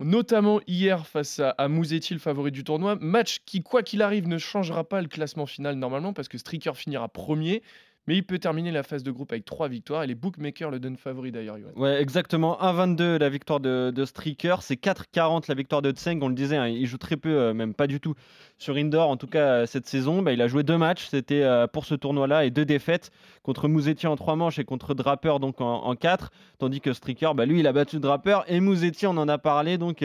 Notamment 0.00 0.60
hier 0.66 1.06
face 1.06 1.38
à, 1.38 1.50
à 1.50 1.68
Mouzetti, 1.68 2.14
le 2.14 2.20
favori 2.20 2.50
du 2.50 2.64
tournoi. 2.64 2.96
Match 3.00 3.38
qui, 3.46 3.62
quoi 3.62 3.82
qu'il 3.82 4.02
arrive, 4.02 4.26
ne 4.26 4.38
changera 4.38 4.82
pas 4.82 5.00
le 5.00 5.08
classement 5.08 5.46
final 5.46 5.76
normalement 5.76 6.12
parce 6.12 6.28
que 6.28 6.38
Stricker 6.38 6.76
finira 6.76 7.08
premier. 7.08 7.62
Mais 8.06 8.16
il 8.16 8.22
peut 8.22 8.38
terminer 8.38 8.70
la 8.70 8.84
phase 8.84 9.02
de 9.02 9.10
groupe 9.10 9.32
avec 9.32 9.44
trois 9.44 9.68
victoires 9.68 10.04
et 10.04 10.06
les 10.06 10.14
bookmakers 10.14 10.70
le 10.70 10.78
donnent 10.78 10.96
favori 10.96 11.32
d'ailleurs. 11.32 11.56
Ouais, 11.74 12.00
exactement. 12.00 12.56
1,22 12.60 13.18
la 13.18 13.28
victoire 13.28 13.58
de, 13.58 13.92
de 13.94 14.04
Stricker. 14.04 14.56
C'est 14.60 14.80
4,40 14.80 15.44
la 15.48 15.54
victoire 15.54 15.82
de 15.82 15.90
Tseng. 15.90 16.22
On 16.22 16.28
le 16.28 16.34
disait, 16.34 16.56
hein, 16.56 16.68
il 16.68 16.86
joue 16.86 16.98
très 16.98 17.16
peu, 17.16 17.30
euh, 17.30 17.54
même 17.54 17.74
pas 17.74 17.88
du 17.88 17.98
tout, 17.98 18.14
sur 18.58 18.76
Indoor. 18.76 19.08
En 19.08 19.16
tout 19.16 19.26
cas, 19.26 19.46
euh, 19.46 19.66
cette 19.66 19.86
saison, 19.86 20.22
bah, 20.22 20.32
il 20.32 20.40
a 20.40 20.46
joué 20.46 20.62
deux 20.62 20.78
matchs. 20.78 21.08
C'était 21.08 21.42
euh, 21.42 21.66
pour 21.66 21.84
ce 21.84 21.96
tournoi-là 21.96 22.44
et 22.44 22.50
deux 22.50 22.64
défaites 22.64 23.10
contre 23.42 23.66
Mouzetti 23.66 24.06
en 24.06 24.14
trois 24.14 24.36
manches 24.36 24.60
et 24.60 24.64
contre 24.64 24.94
Draper 24.94 25.40
donc 25.40 25.60
en, 25.60 25.94
quatre. 25.96 26.30
Tandis 26.58 26.80
que 26.80 26.92
Stricker, 26.92 27.34
bah, 27.34 27.44
lui, 27.44 27.58
il 27.58 27.66
a 27.66 27.72
battu 27.72 27.98
Draper 27.98 28.44
et 28.46 28.60
Mouzetti, 28.60 29.06
on 29.06 29.16
en 29.16 29.28
a 29.28 29.38
parlé. 29.38 29.78
Donc, 29.78 30.04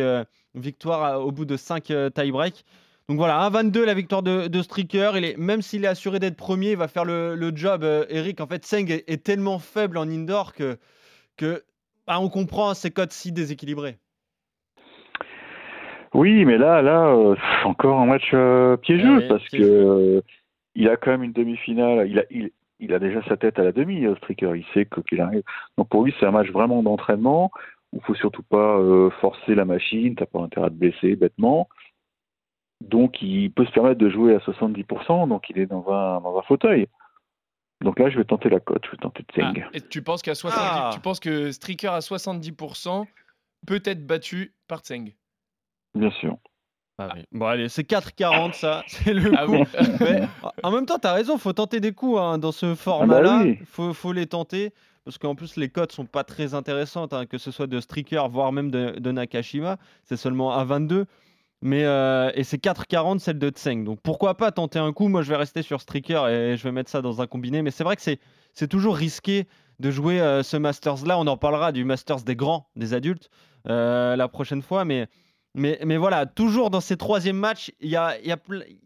victoire 0.55 1.25
au 1.25 1.31
bout 1.31 1.45
de 1.45 1.55
5 1.55 1.91
tie-break. 2.13 2.65
Donc 3.11 3.17
voilà, 3.17 3.49
1,22 3.49 3.83
la 3.83 3.93
victoire 3.93 4.23
de, 4.23 4.47
de 4.47 4.61
Stricker. 4.61 5.11
Il 5.17 5.25
est, 5.25 5.37
même 5.37 5.61
s'il 5.61 5.83
est 5.83 5.87
assuré 5.89 6.19
d'être 6.19 6.37
premier, 6.37 6.71
il 6.71 6.77
va 6.77 6.87
faire 6.87 7.03
le, 7.03 7.35
le 7.35 7.51
job. 7.53 7.83
euh, 7.83 8.05
Eric, 8.07 8.39
en 8.39 8.47
fait, 8.47 8.63
Tseng 8.63 8.89
est, 8.89 9.03
est 9.11 9.21
tellement 9.21 9.59
faible 9.59 9.97
en 9.97 10.03
indoor 10.07 10.53
que, 10.53 10.77
que 11.35 11.61
bah, 12.07 12.21
on 12.21 12.29
comprend 12.29 12.73
ces 12.73 12.89
codes 12.89 13.11
si 13.11 13.33
déséquilibrés. 13.33 13.97
Oui, 16.13 16.45
mais 16.45 16.57
là, 16.57 16.81
là, 16.81 17.07
euh, 17.07 17.35
c'est 17.35 17.67
encore 17.67 17.99
un 17.99 18.05
match 18.05 18.29
euh, 18.33 18.77
piégeux 18.77 19.23
Ah 19.25 19.27
parce 19.27 19.49
que 19.49 20.23
il 20.75 20.87
a 20.87 20.95
quand 20.95 21.11
même 21.11 21.23
une 21.23 21.33
demi-finale. 21.33 22.07
Il 22.09 22.17
a, 22.17 22.23
il, 22.31 22.51
il 22.79 22.93
a 22.93 22.99
déjà 22.99 23.21
sa 23.27 23.35
tête 23.35 23.59
à 23.59 23.63
la 23.63 23.73
demi, 23.73 24.05
Stricker. 24.19 24.55
Il 24.55 24.63
sait 24.73 24.87
qu'il 25.09 25.19
arrive. 25.19 25.43
Donc 25.77 25.89
pour 25.89 26.05
lui, 26.05 26.15
c'est 26.17 26.25
un 26.25 26.31
match 26.31 26.49
vraiment 26.49 26.81
d'entraînement 26.81 27.51
où 27.91 27.97
il 27.97 28.03
faut 28.05 28.15
surtout 28.15 28.43
pas 28.43 28.79
forcer 29.19 29.53
la 29.53 29.65
machine. 29.65 30.15
T'as 30.15 30.27
pas 30.27 30.39
intérêt 30.39 30.67
à 30.67 30.69
te 30.69 30.75
blesser 30.75 31.17
bêtement. 31.17 31.67
Donc 32.81 33.21
il 33.21 33.51
peut 33.51 33.65
se 33.65 33.71
permettre 33.71 33.99
de 33.99 34.09
jouer 34.09 34.35
à 34.35 34.39
70%. 34.39 35.27
Donc 35.29 35.49
il 35.49 35.59
est 35.59 35.65
dans 35.67 35.87
un 35.89 36.21
dans 36.21 36.37
un 36.37 36.41
fauteuil. 36.43 36.87
Donc 37.81 37.97
là, 37.99 38.09
je 38.11 38.17
vais 38.17 38.25
tenter 38.25 38.49
la 38.49 38.59
cote. 38.59 38.83
Je 38.85 38.91
vais 38.91 38.97
tenter 38.97 39.23
Tseng. 39.33 39.63
Ah, 39.65 39.69
et 39.73 39.81
tu 39.81 40.01
penses 40.03 40.21
qu'à 40.21 40.35
70, 40.35 40.59
Ah. 40.63 40.89
tu 40.93 40.99
penses 40.99 41.19
que 41.19 41.51
Stricker 41.51 41.87
à 41.93 41.99
70% 42.01 43.07
peut 43.65 43.81
être 43.85 44.05
battu 44.05 44.53
par 44.67 44.81
Tseng? 44.81 45.13
Bien 45.95 46.11
sûr. 46.11 46.37
Bon, 47.31 47.47
allez, 47.47 47.67
c'est 47.67 47.81
4,40 47.89 48.53
ça. 48.53 48.83
C'est 48.87 49.13
le 49.15 49.31
Ah 49.35 49.45
coup. 49.47 49.53
oui. 49.53 49.63
Mais, 50.01 50.21
en 50.61 50.69
même 50.71 50.85
temps, 50.85 50.99
tu 50.99 51.07
as 51.07 51.13
raison, 51.13 51.39
faut 51.39 51.53
tenter 51.53 51.79
des 51.79 51.93
coups 51.93 52.19
hein, 52.19 52.37
dans 52.37 52.51
ce 52.51 52.75
format-là. 52.75 53.39
bah 53.39 53.43
oui. 53.45 53.57
faut, 53.65 53.91
faut 53.93 54.13
les 54.13 54.27
tenter. 54.27 54.71
Parce 55.03 55.17
qu'en 55.17 55.33
plus, 55.33 55.55
les 55.57 55.69
cotes 55.69 55.91
sont 55.91 56.05
pas 56.05 56.23
très 56.23 56.53
intéressantes, 56.53 57.13
hein, 57.13 57.25
que 57.25 57.39
ce 57.39 57.49
soit 57.49 57.65
de 57.65 57.79
Stricker, 57.79 58.29
voire 58.29 58.51
même 58.51 58.69
de, 58.69 58.91
de 58.99 59.11
Nakashima. 59.11 59.77
C'est 60.03 60.15
seulement 60.17 60.51
à 60.51 60.63
22. 60.63 61.07
Mais 61.63 61.83
euh, 61.85 62.31
et 62.33 62.43
c'est 62.43 62.57
4,40 62.63 63.19
celle 63.19 63.37
de 63.37 63.49
Tseng. 63.49 63.83
Donc 63.83 63.99
pourquoi 64.01 64.35
pas 64.35 64.51
tenter 64.51 64.79
un 64.79 64.91
coup? 64.93 65.07
Moi 65.09 65.21
je 65.21 65.29
vais 65.29 65.35
rester 65.35 65.61
sur 65.61 65.79
Striker 65.79 66.23
et 66.29 66.57
je 66.57 66.63
vais 66.63 66.71
mettre 66.71 66.89
ça 66.89 67.01
dans 67.01 67.21
un 67.21 67.27
combiné. 67.27 67.61
Mais 67.61 67.69
c'est 67.71 67.83
vrai 67.83 67.95
que 67.95 68.01
c'est, 68.01 68.19
c'est 68.53 68.67
toujours 68.67 68.95
risqué 68.95 69.45
de 69.79 69.91
jouer 69.91 70.19
euh, 70.21 70.41
ce 70.43 70.57
Masters 70.57 71.05
là. 71.05 71.19
On 71.19 71.27
en 71.27 71.37
parlera 71.37 71.71
du 71.71 71.83
Masters 71.85 72.21
des 72.23 72.35
grands, 72.35 72.67
des 72.75 72.93
adultes, 72.95 73.29
euh, 73.69 74.15
la 74.15 74.27
prochaine 74.27 74.63
fois. 74.63 74.85
Mais, 74.85 75.07
mais, 75.53 75.77
mais 75.85 75.97
voilà, 75.97 76.25
toujours 76.25 76.71
dans 76.71 76.81
ces 76.81 76.97
troisième 76.97 77.35
matchs, 77.37 77.71
il 77.79 77.89
y 77.91 77.95
a, 77.95 78.17
il 78.21 78.27
y, 78.27 78.31
a, 78.31 78.37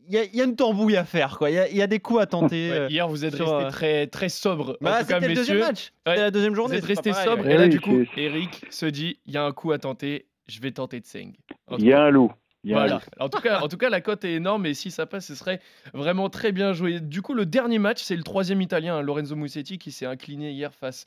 y, 0.10 0.18
a, 0.18 0.24
y 0.26 0.42
a 0.42 0.44
une 0.44 0.56
tambouille 0.58 0.98
à 0.98 1.06
faire. 1.06 1.38
quoi. 1.38 1.50
Il 1.52 1.54
y 1.54 1.60
a, 1.60 1.70
il 1.70 1.78
y 1.78 1.82
a 1.82 1.88
des 1.88 2.00
coups 2.00 2.22
à 2.22 2.26
tenter. 2.26 2.72
Ouais, 2.72 2.88
hier, 2.90 3.08
vous 3.08 3.24
êtes 3.24 3.36
sur, 3.36 3.56
resté 3.56 3.72
très, 3.72 4.08
très 4.08 4.30
sobre. 4.30 4.78
Bah, 4.82 5.00
c'était 5.06 5.28
le 5.30 5.34
deuxième 5.36 5.60
match. 5.60 5.94
Ouais. 6.06 6.14
C'était 6.14 6.22
la 6.24 6.32
deuxième 6.32 6.52
Vous 6.54 6.58
journée. 6.58 6.76
êtes 6.78 6.82
c'est 6.86 6.88
resté 6.94 7.14
sobre. 7.14 7.46
ouais. 7.46 7.54
Et 7.54 7.58
là, 7.58 7.64
Oui, 7.64 7.70
du 7.70 7.80
coup, 7.80 8.04
Eric 8.18 8.66
se 8.70 8.86
dit 8.86 9.20
il 9.26 9.34
y 9.34 9.38
a 9.38 9.44
un 9.46 9.52
coup 9.54 9.72
à 9.72 9.78
tenter, 9.80 10.26
je 10.48 10.60
vais 10.60 10.72
tenter 10.72 11.00
Tseng. 11.00 11.34
Il 11.78 11.86
y 11.86 11.94
a 11.94 12.02
un 12.04 12.10
loup. 12.10 12.32
Voilà. 12.66 13.02
En 13.20 13.30
tout, 13.30 13.42
cas, 13.42 13.60
en 13.62 13.68
tout 13.68 13.78
cas, 13.78 13.90
la 13.90 14.02
cote 14.02 14.26
est 14.26 14.34
énorme 14.34 14.66
et 14.66 14.74
si 14.74 14.92
ça 14.92 15.06
passe, 15.06 15.28
ce 15.28 15.36
serait 15.36 15.60
vraiment 15.94 16.30
très 16.30 16.52
bien 16.52 16.74
joué. 16.74 17.00
Du 17.00 17.22
coup, 17.22 17.34
le 17.34 17.46
dernier 17.46 17.80
match, 17.80 18.02
c'est 18.02 18.16
le 18.16 18.24
troisième 18.24 18.62
italien, 18.62 18.98
hein, 18.98 19.02
Lorenzo 19.02 19.36
Musetti, 19.36 19.78
qui 19.78 19.92
s'est 19.92 20.06
incliné 20.06 20.52
hier 20.52 20.74
face 20.74 21.06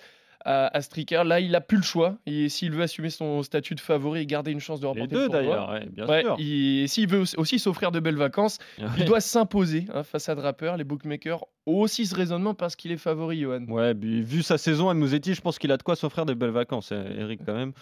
à, 0.48 0.76
à 0.76 0.80
Stricker. 0.80 1.24
Là, 1.24 1.40
il 1.40 1.50
n'a 1.52 1.60
plus 1.60 1.76
le 1.76 1.82
choix. 1.82 2.16
Et 2.26 2.48
s'il 2.48 2.70
veut 2.72 2.82
assumer 2.82 3.10
son 3.10 3.42
statut 3.42 3.74
de 3.74 3.80
favori 3.80 4.20
et 4.20 4.26
garder 4.26 4.50
une 4.50 4.60
chance 4.60 4.80
de 4.80 4.84
Les 4.86 4.88
remporter 4.88 5.14
deux 5.14 5.22
le 5.24 5.28
d'ailleurs, 5.28 5.70
ouais, 5.70 5.86
bien 5.90 6.06
Ouais, 6.06 6.22
sûr. 6.22 6.36
il- 6.38 6.88
s'il 6.88 7.08
veut 7.08 7.22
aussi 7.36 7.58
s'offrir 7.58 7.90
de 7.92 8.00
belles 8.00 8.16
vacances, 8.16 8.58
il 8.98 9.04
doit 9.04 9.20
s'imposer 9.20 9.86
hein, 9.94 10.02
face 10.02 10.28
à 10.28 10.34
Draper. 10.34 10.74
Les 10.78 10.84
bookmakers 10.84 11.42
ont 11.66 11.80
aussi 11.80 12.06
ce 12.06 12.14
raisonnement 12.14 12.54
parce 12.54 12.76
qu'il 12.76 12.92
est 12.92 12.96
favori, 12.96 13.40
Johan. 13.40 13.64
Ouais, 13.68 13.92
vu 13.94 14.42
sa 14.42 14.56
saison 14.56 14.88
à 14.88 14.94
Mouzetti, 14.94 15.34
je 15.34 15.40
pense 15.42 15.58
qu'il 15.58 15.70
a 15.70 15.76
de 15.76 15.82
quoi 15.82 15.96
s'offrir 15.96 16.24
des 16.24 16.34
belles 16.34 16.48
vacances, 16.50 16.90
euh, 16.92 17.04
Eric, 17.20 17.40
quand 17.44 17.54
même. 17.54 17.72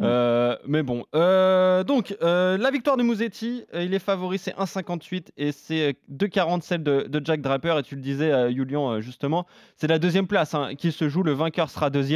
Euh, 0.00 0.56
mais 0.66 0.82
bon, 0.82 1.04
euh, 1.14 1.84
donc 1.84 2.16
euh, 2.22 2.56
la 2.56 2.70
victoire 2.70 2.96
de 2.96 3.02
Mouzetti, 3.02 3.64
il 3.74 3.92
est 3.92 3.98
favori, 3.98 4.38
c'est 4.38 4.54
1,58 4.56 5.26
et 5.36 5.52
c'est 5.52 5.90
euh, 5.90 5.92
2,40 6.10 6.62
celle 6.62 6.82
de, 6.82 7.06
de 7.08 7.20
Jack 7.24 7.42
Draper. 7.42 7.78
Et 7.78 7.82
tu 7.82 7.96
le 7.96 8.00
disais, 8.00 8.32
Julian, 8.54 9.00
justement, 9.00 9.46
c'est 9.76 9.88
la 9.88 9.98
deuxième 9.98 10.26
place 10.26 10.54
hein, 10.54 10.70
qui 10.76 10.90
se 10.90 11.08
joue. 11.10 11.22
Le 11.22 11.32
vainqueur 11.32 11.68
sera 11.68 11.90
deuxième 11.90 12.13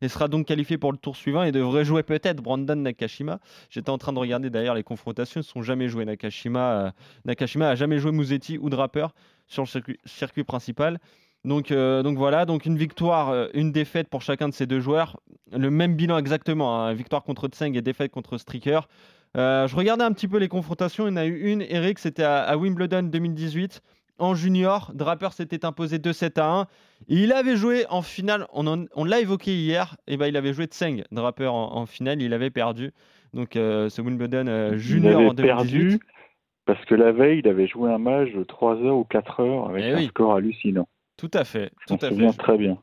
et 0.00 0.08
sera 0.08 0.28
donc 0.28 0.46
qualifié 0.46 0.78
pour 0.78 0.92
le 0.92 0.98
tour 0.98 1.16
suivant 1.16 1.42
et 1.42 1.52
devrait 1.52 1.84
jouer 1.84 2.02
peut-être 2.02 2.42
Brandon 2.42 2.76
Nakashima. 2.76 3.38
J'étais 3.70 3.90
en 3.90 3.98
train 3.98 4.12
de 4.12 4.18
regarder 4.18 4.50
d'ailleurs 4.50 4.74
les 4.74 4.82
confrontations, 4.82 5.40
ils 5.40 5.44
ne 5.44 5.48
sont 5.48 5.62
jamais 5.62 5.88
joués. 5.88 6.04
Nakashima, 6.04 6.60
euh, 6.60 6.90
Nakashima 7.24 7.68
a 7.68 7.74
jamais 7.74 7.98
joué 7.98 8.12
Mouzetti 8.12 8.58
ou 8.58 8.70
Draper 8.70 9.08
sur 9.46 9.62
le 9.62 9.96
circuit, 10.04 10.44
principal. 10.44 10.98
Donc, 11.44 11.70
euh, 11.70 12.02
donc 12.02 12.18
voilà, 12.18 12.44
donc 12.44 12.66
une 12.66 12.76
victoire, 12.76 13.30
euh, 13.30 13.46
une 13.54 13.70
défaite 13.70 14.08
pour 14.08 14.22
chacun 14.22 14.48
de 14.48 14.54
ces 14.54 14.66
deux 14.66 14.80
joueurs. 14.80 15.20
Le 15.52 15.70
même 15.70 15.94
bilan 15.94 16.18
exactement, 16.18 16.82
hein, 16.82 16.92
victoire 16.92 17.22
contre 17.22 17.48
Tseng 17.48 17.76
et 17.76 17.82
défaite 17.82 18.10
contre 18.10 18.38
Stricker. 18.38 18.88
Je 19.34 19.76
regardais 19.76 20.02
un 20.02 20.12
petit 20.12 20.28
peu 20.28 20.38
les 20.38 20.48
confrontations, 20.48 21.06
il 21.06 21.10
y 21.10 21.12
en 21.12 21.16
a 21.18 21.26
eu 21.26 21.52
une, 21.52 21.60
Eric, 21.60 21.98
c'était 21.98 22.22
à 22.22 22.56
Wimbledon 22.56 23.02
2018. 23.02 23.82
En 24.18 24.34
junior, 24.34 24.92
Draper 24.94 25.32
s'était 25.32 25.64
imposé 25.64 25.98
2-7 25.98 26.38
à 26.40 26.46
1. 26.60 26.62
Et 27.08 27.16
il 27.22 27.32
avait 27.32 27.56
joué 27.56 27.84
en 27.90 28.02
finale, 28.02 28.46
on, 28.52 28.66
en- 28.66 28.86
on 28.94 29.04
l'a 29.04 29.20
évoqué 29.20 29.54
hier, 29.54 29.96
et 30.06 30.16
ben 30.16 30.26
il 30.26 30.36
avait 30.36 30.54
joué 30.54 30.64
Tseng, 30.66 31.04
Draper 31.12 31.48
en, 31.52 31.76
en 31.76 31.86
finale, 31.86 32.22
il 32.22 32.32
avait 32.32 32.50
perdu. 32.50 32.92
Donc 33.34 33.56
euh, 33.56 33.88
ce 33.90 34.00
Wimbledon 34.00 34.46
euh, 34.46 34.70
Il 34.72 34.78
junior 34.78 35.16
avait 35.20 35.28
en 35.30 35.34
2018. 35.34 35.78
perdu 35.88 35.98
parce 36.64 36.84
que 36.86 36.94
la 36.96 37.12
veille, 37.12 37.38
il 37.40 37.48
avait 37.48 37.68
joué 37.68 37.92
un 37.92 37.98
match 37.98 38.32
de 38.32 38.42
3 38.42 38.76
heures 38.76 38.96
ou 38.96 39.04
4 39.04 39.40
heures 39.40 39.68
avec 39.70 39.84
Eh 39.84 39.92
un 39.92 39.96
oui. 39.98 40.06
score 40.08 40.34
hallucinant. 40.34 40.88
Tout 41.16 41.30
à 41.34 41.44
fait, 41.44 41.70
Je 41.86 41.94
tout 41.94 42.04
à 42.04 42.08
souviens 42.08 42.32
fait. 42.32 42.38
très 42.38 42.58
bien. 42.58 42.78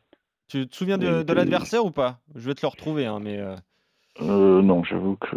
Tu 0.47 0.67
te 0.67 0.75
souviens 0.75 0.97
Il 0.97 1.23
de, 1.25 1.33
l'adversaire 1.33 1.83
ou 1.83 1.91
pas? 1.91 2.19
Je 2.35 2.47
vais 2.47 2.53
te 2.53 2.61
le 2.61 2.67
retrouver, 2.69 3.05
hein, 3.05 3.19
mais... 3.19 3.39
euh, 3.39 3.55
Euh, 4.21 4.61
non, 4.61 4.83
j'avoue 4.83 5.15
que. 5.15 5.35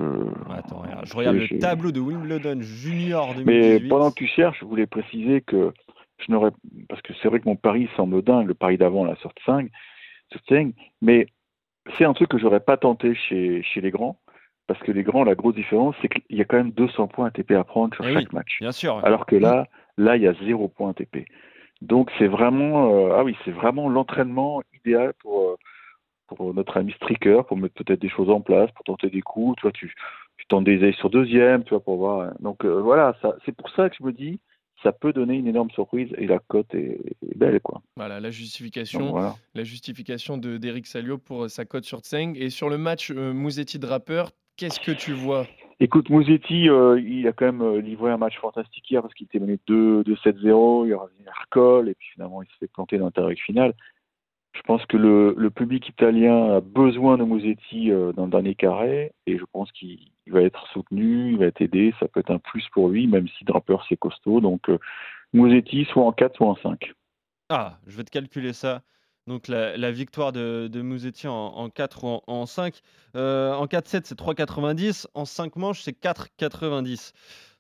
Attends, 0.53 0.81
regarde, 0.83 1.07
je 1.07 1.17
regarde 1.17 1.37
le 1.37 1.59
tableau 1.59 1.93
de 1.93 2.01
Wimbledon 2.01 2.61
junior 2.61 3.29
Mais 3.45 3.79
2018. 3.79 3.89
pendant 3.89 4.11
que 4.11 4.17
tu 4.17 4.27
cherches, 4.27 4.59
je 4.61 4.67
voulais 4.67 4.87
préciser 4.87 5.41
que 5.41 5.73
je 6.19 6.31
n'aurais. 6.31 6.51
Parce 6.89 7.01
que 7.03 7.13
c'est 7.23 7.29
vrai 7.29 7.41
que 7.41 7.49
mon 7.49 7.57
pari 7.57 7.89
semble 7.97 8.23
dingue, 8.23 8.47
le 8.49 8.55
pari 8.55 8.77
d'avant, 8.77 9.05
la 9.05 9.17
sorte 9.17 9.39
5, 9.47 9.71
sur 10.31 10.41
Tseng, 10.43 10.73
mais 11.01 11.27
c'est 11.97 12.05
un 12.05 12.13
truc 12.13 12.29
que 12.29 12.39
j'aurais 12.39 12.61
pas 12.61 12.77
tenté 12.77 13.15
chez, 13.15 13.63
chez 13.63 13.81
les 13.81 13.91
grands. 13.91 14.19
Parce 14.67 14.81
que 14.81 14.91
les 14.91 15.05
grands, 15.05 15.23
la 15.23 15.37
grosse 15.37 15.55
différence, 15.55 15.95
c'est 16.03 16.09
qu'il 16.09 16.37
y 16.37 16.41
a 16.41 16.45
quand 16.45 16.57
même 16.57 16.73
200 16.73 17.07
points 17.07 17.27
ATP 17.29 17.53
à 17.53 17.63
prendre 17.63 17.95
sur 17.95 18.05
Eh 18.07 18.13
chaque 18.13 18.25
oui. 18.25 18.35
match. 18.35 18.59
Bien 18.61 18.73
sûr. 18.73 19.01
Alors 19.05 19.25
que 19.25 19.37
là, 19.37 19.69
là, 19.97 20.17
il 20.17 20.23
y 20.25 20.27
a 20.27 20.35
zéro 20.45 20.67
point 20.69 20.91
ATP. 20.91 21.25
Donc 21.83 22.11
c'est 22.19 22.27
vraiment, 22.27 22.93
euh, 22.93 23.15
ah 23.17 23.23
oui, 23.23 23.37
c'est 23.45 23.53
vraiment 23.53 23.89
l'entraînement 23.89 24.61
idéal 24.85 25.13
pour 25.21 25.41
euh, 25.41 25.57
pour 26.35 26.53
notre 26.55 26.77
ami 26.77 26.93
Stricker, 26.93 27.45
pour 27.47 27.57
mettre 27.57 27.75
peut-être 27.75 28.01
des 28.01 28.09
choses 28.09 28.31
en 28.31 28.41
place, 28.41 28.71
pour 28.73 28.85
tenter 28.85 29.11
des 29.11 29.23
coups. 29.23 29.57
Tu 29.57 29.63
vois, 29.63 29.73
tu, 29.73 29.95
tu 30.37 30.47
tentes 30.47 30.65
des 30.65 30.77
essais 30.77 30.93
sur 30.99 31.11
deuxième, 31.11 31.65
tu 31.65 31.71
vois, 31.71 31.81
pour 31.83 31.97
voir. 31.97 32.33
Donc 32.41 32.65
euh, 32.65 32.81
voilà, 32.81 33.15
ça, 33.23 33.37
c'est 33.45 33.55
pour 33.57 33.71
ça 33.71 33.89
que 33.91 33.97
je 33.99 34.05
me 34.05 34.13
dis, 34.13 34.41
ça 34.83 34.93
peut 34.93 35.13
donner 35.13 35.35
une 35.37 35.47
énorme 35.49 35.71
surprise 35.71 36.09
et 36.19 36.27
la 36.27 36.39
cote 36.39 36.75
est, 36.75 37.01
est 37.23 37.37
belle, 37.37 37.61
quoi. 37.61 37.83
Voilà, 37.97 38.21
la 38.21 38.29
Donc, 38.29 38.33
justification, 38.33 39.11
voilà. 39.11 39.35
la 39.55 39.65
justification 39.65 40.37
de 40.39 40.59
d'Eric 40.59 40.87
Salio 40.87 41.19
pour 41.19 41.45
euh, 41.45 41.49
sa 41.49 41.65
cote 41.65 41.85
sur 41.85 42.01
Tseng. 42.01 42.37
Et 42.37 42.51
sur 42.51 42.69
le 42.69 42.79
match 42.79 43.11
euh, 43.11 43.33
Musetti-Draper, 43.33 44.25
qu'est-ce 44.57 44.81
que 44.81 44.93
tu 44.93 45.13
vois? 45.13 45.47
Écoute, 45.79 46.09
Mouzetti, 46.09 46.71
euh, 46.71 46.99
il 47.01 47.27
a 47.29 47.33
quand 47.33 47.53
même 47.53 47.79
livré 47.81 48.11
un 48.11 48.17
match 48.17 48.39
fantastique 48.39 48.91
hier 48.91 49.03
parce 49.03 49.13
qu'il 49.13 49.27
était 49.27 49.39
mené 49.39 49.59
2 49.67 50.05
2-7-0, 50.05 50.87
il 50.87 50.93
a 50.95 50.99
revenu 50.99 51.27
à 51.27 51.41
recol 51.43 51.89
et 51.91 51.95
puis 51.95 52.09
finalement 52.15 52.43
il 52.43 52.49
se 52.49 52.57
fait 52.61 52.69
planter 52.69 52.97
dans 52.97 53.05
l'intervalle 53.07 53.37
final. 53.37 53.75
Je 54.57 54.63
pense 54.63 54.85
que 54.87 54.97
le, 54.97 55.51
public 55.51 55.89
italien 55.89 56.57
a 56.57 56.61
besoin 56.61 57.19
de 57.19 57.25
Mouzetti 57.25 57.91
euh, 57.91 58.13
dans 58.13 58.25
le 58.25 58.31
dernier 58.31 58.55
carré 58.55 59.13
et 59.27 59.39
je 59.39 59.45
pense 59.53 59.71
qu'il 59.73 59.99
il 60.27 60.33
va 60.33 60.43
être 60.43 60.67
soutenu, 60.73 61.33
il 61.33 61.39
va 61.39 61.47
être 61.47 61.61
aidé, 61.61 61.95
ça 62.01 62.09
peut 62.09 62.19
être 62.21 62.33
un 62.33 62.39
plus 62.39 62.67
pour 62.73 62.89
lui, 62.89 63.07
même 63.07 63.29
si 63.29 63.45
Draper 63.45 63.77
c'est 63.89 63.97
costaud. 63.97 64.41
Donc 64.41 64.69
euh, 64.69 64.79
Mouzetti 65.33 65.85
soit 65.85 66.05
en 66.05 66.13
4, 66.13 66.37
soit 66.37 66.49
en 66.49 66.57
5. 66.57 66.93
Ah, 67.49 67.79
je 67.87 67.97
vais 67.97 68.05
te 68.05 68.11
calculer 68.11 68.53
ça. 68.53 68.83
Donc 69.27 69.49
la, 69.49 69.91
victoire 69.91 70.33
de, 70.33 70.69
de 70.69 70.83
Musetti 70.83 71.27
en, 71.27 71.35
en 71.35 71.69
4 71.69 72.05
ou 72.05 72.07
en, 72.09 72.23
en 72.27 72.47
5. 72.47 72.81
Euh, 73.17 73.53
en 73.55 73.67
4-7, 73.67 74.03
c'est 74.05 74.19
3,90. 74.19 75.07
En 75.15 75.25
5 75.25 75.57
manches, 75.57 75.83
c'est 75.83 76.01
4,90. 76.01 77.13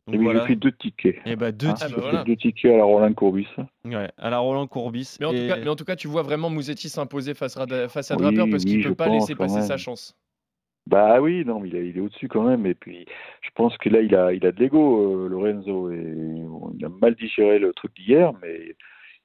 Donc 0.06 0.14
Et 0.14 0.18
lui, 0.18 0.24
voilà. 0.24 0.40
j'ai 0.40 0.44
pris 0.44 0.56
deux 0.56 0.72
tickets. 0.72 1.16
Et 1.26 1.34
bah 1.34 1.50
deux 1.52 1.68
Hein, 1.68 1.74
Ah, 1.80 1.86
j'ai 1.88 1.94
bah 1.96 2.00
voilà. 2.02 2.24
Deux 2.24 2.36
tickets 2.36 2.72
à 2.72 2.76
la 2.76 2.84
Roland 2.84 3.12
Courbis. 3.12 3.48
Ouais, 3.84 4.08
à 4.16 4.30
la 4.30 4.38
Roland 4.38 4.66
Courbis. 4.68 5.16
mais 5.18 5.26
en, 5.26 5.32
Et- 5.32 5.40
tout 5.42 5.48
cas, 5.54 5.56
mais 5.60 5.68
en 5.68 5.76
tout 5.76 5.84
cas, 5.84 5.96
tu 5.96 6.06
vois 6.06 6.22
vraiment 6.22 6.48
Musetti 6.48 6.88
s'imposer 6.88 7.34
face 7.34 7.56
à, 7.56 7.66
face 7.88 8.10
à 8.12 8.16
Oui, 8.16 8.22
Draper 8.22 8.48
parce 8.50 8.64
qu'il 8.64 8.76
oui, 8.78 8.84
ne 8.84 8.88
peut 8.90 8.94
pas 8.94 9.06
pense, 9.06 9.14
laisser 9.14 9.34
passer 9.34 9.62
sa 9.62 9.68
même. 9.70 9.78
chance. 9.78 10.16
Bah 10.86 11.20
oui, 11.20 11.44
non, 11.44 11.58
mais 11.58 11.68
il, 11.70 11.76
a- 11.76 11.80
il 11.82 11.96
est 11.96 12.00
au-dessus 12.00 12.28
quand 12.28 12.44
même. 12.44 12.64
Et 12.66 12.74
puis, 12.74 13.06
je 13.42 13.48
pense 13.56 13.76
que 13.78 13.88
là, 13.88 14.00
il 14.00 14.14
a, 14.14 14.32
il 14.32 14.46
a 14.46 14.52
de 14.52 14.60
l'ego, 14.60 15.24
euh, 15.24 15.28
Lorenzo. 15.28 15.90
Et 15.90 16.14
il 16.78 16.84
a 16.84 16.88
mal 16.88 17.16
digéré 17.16 17.58
le 17.58 17.72
truc 17.72 17.92
d'hier, 17.96 18.32
mais 18.40 18.76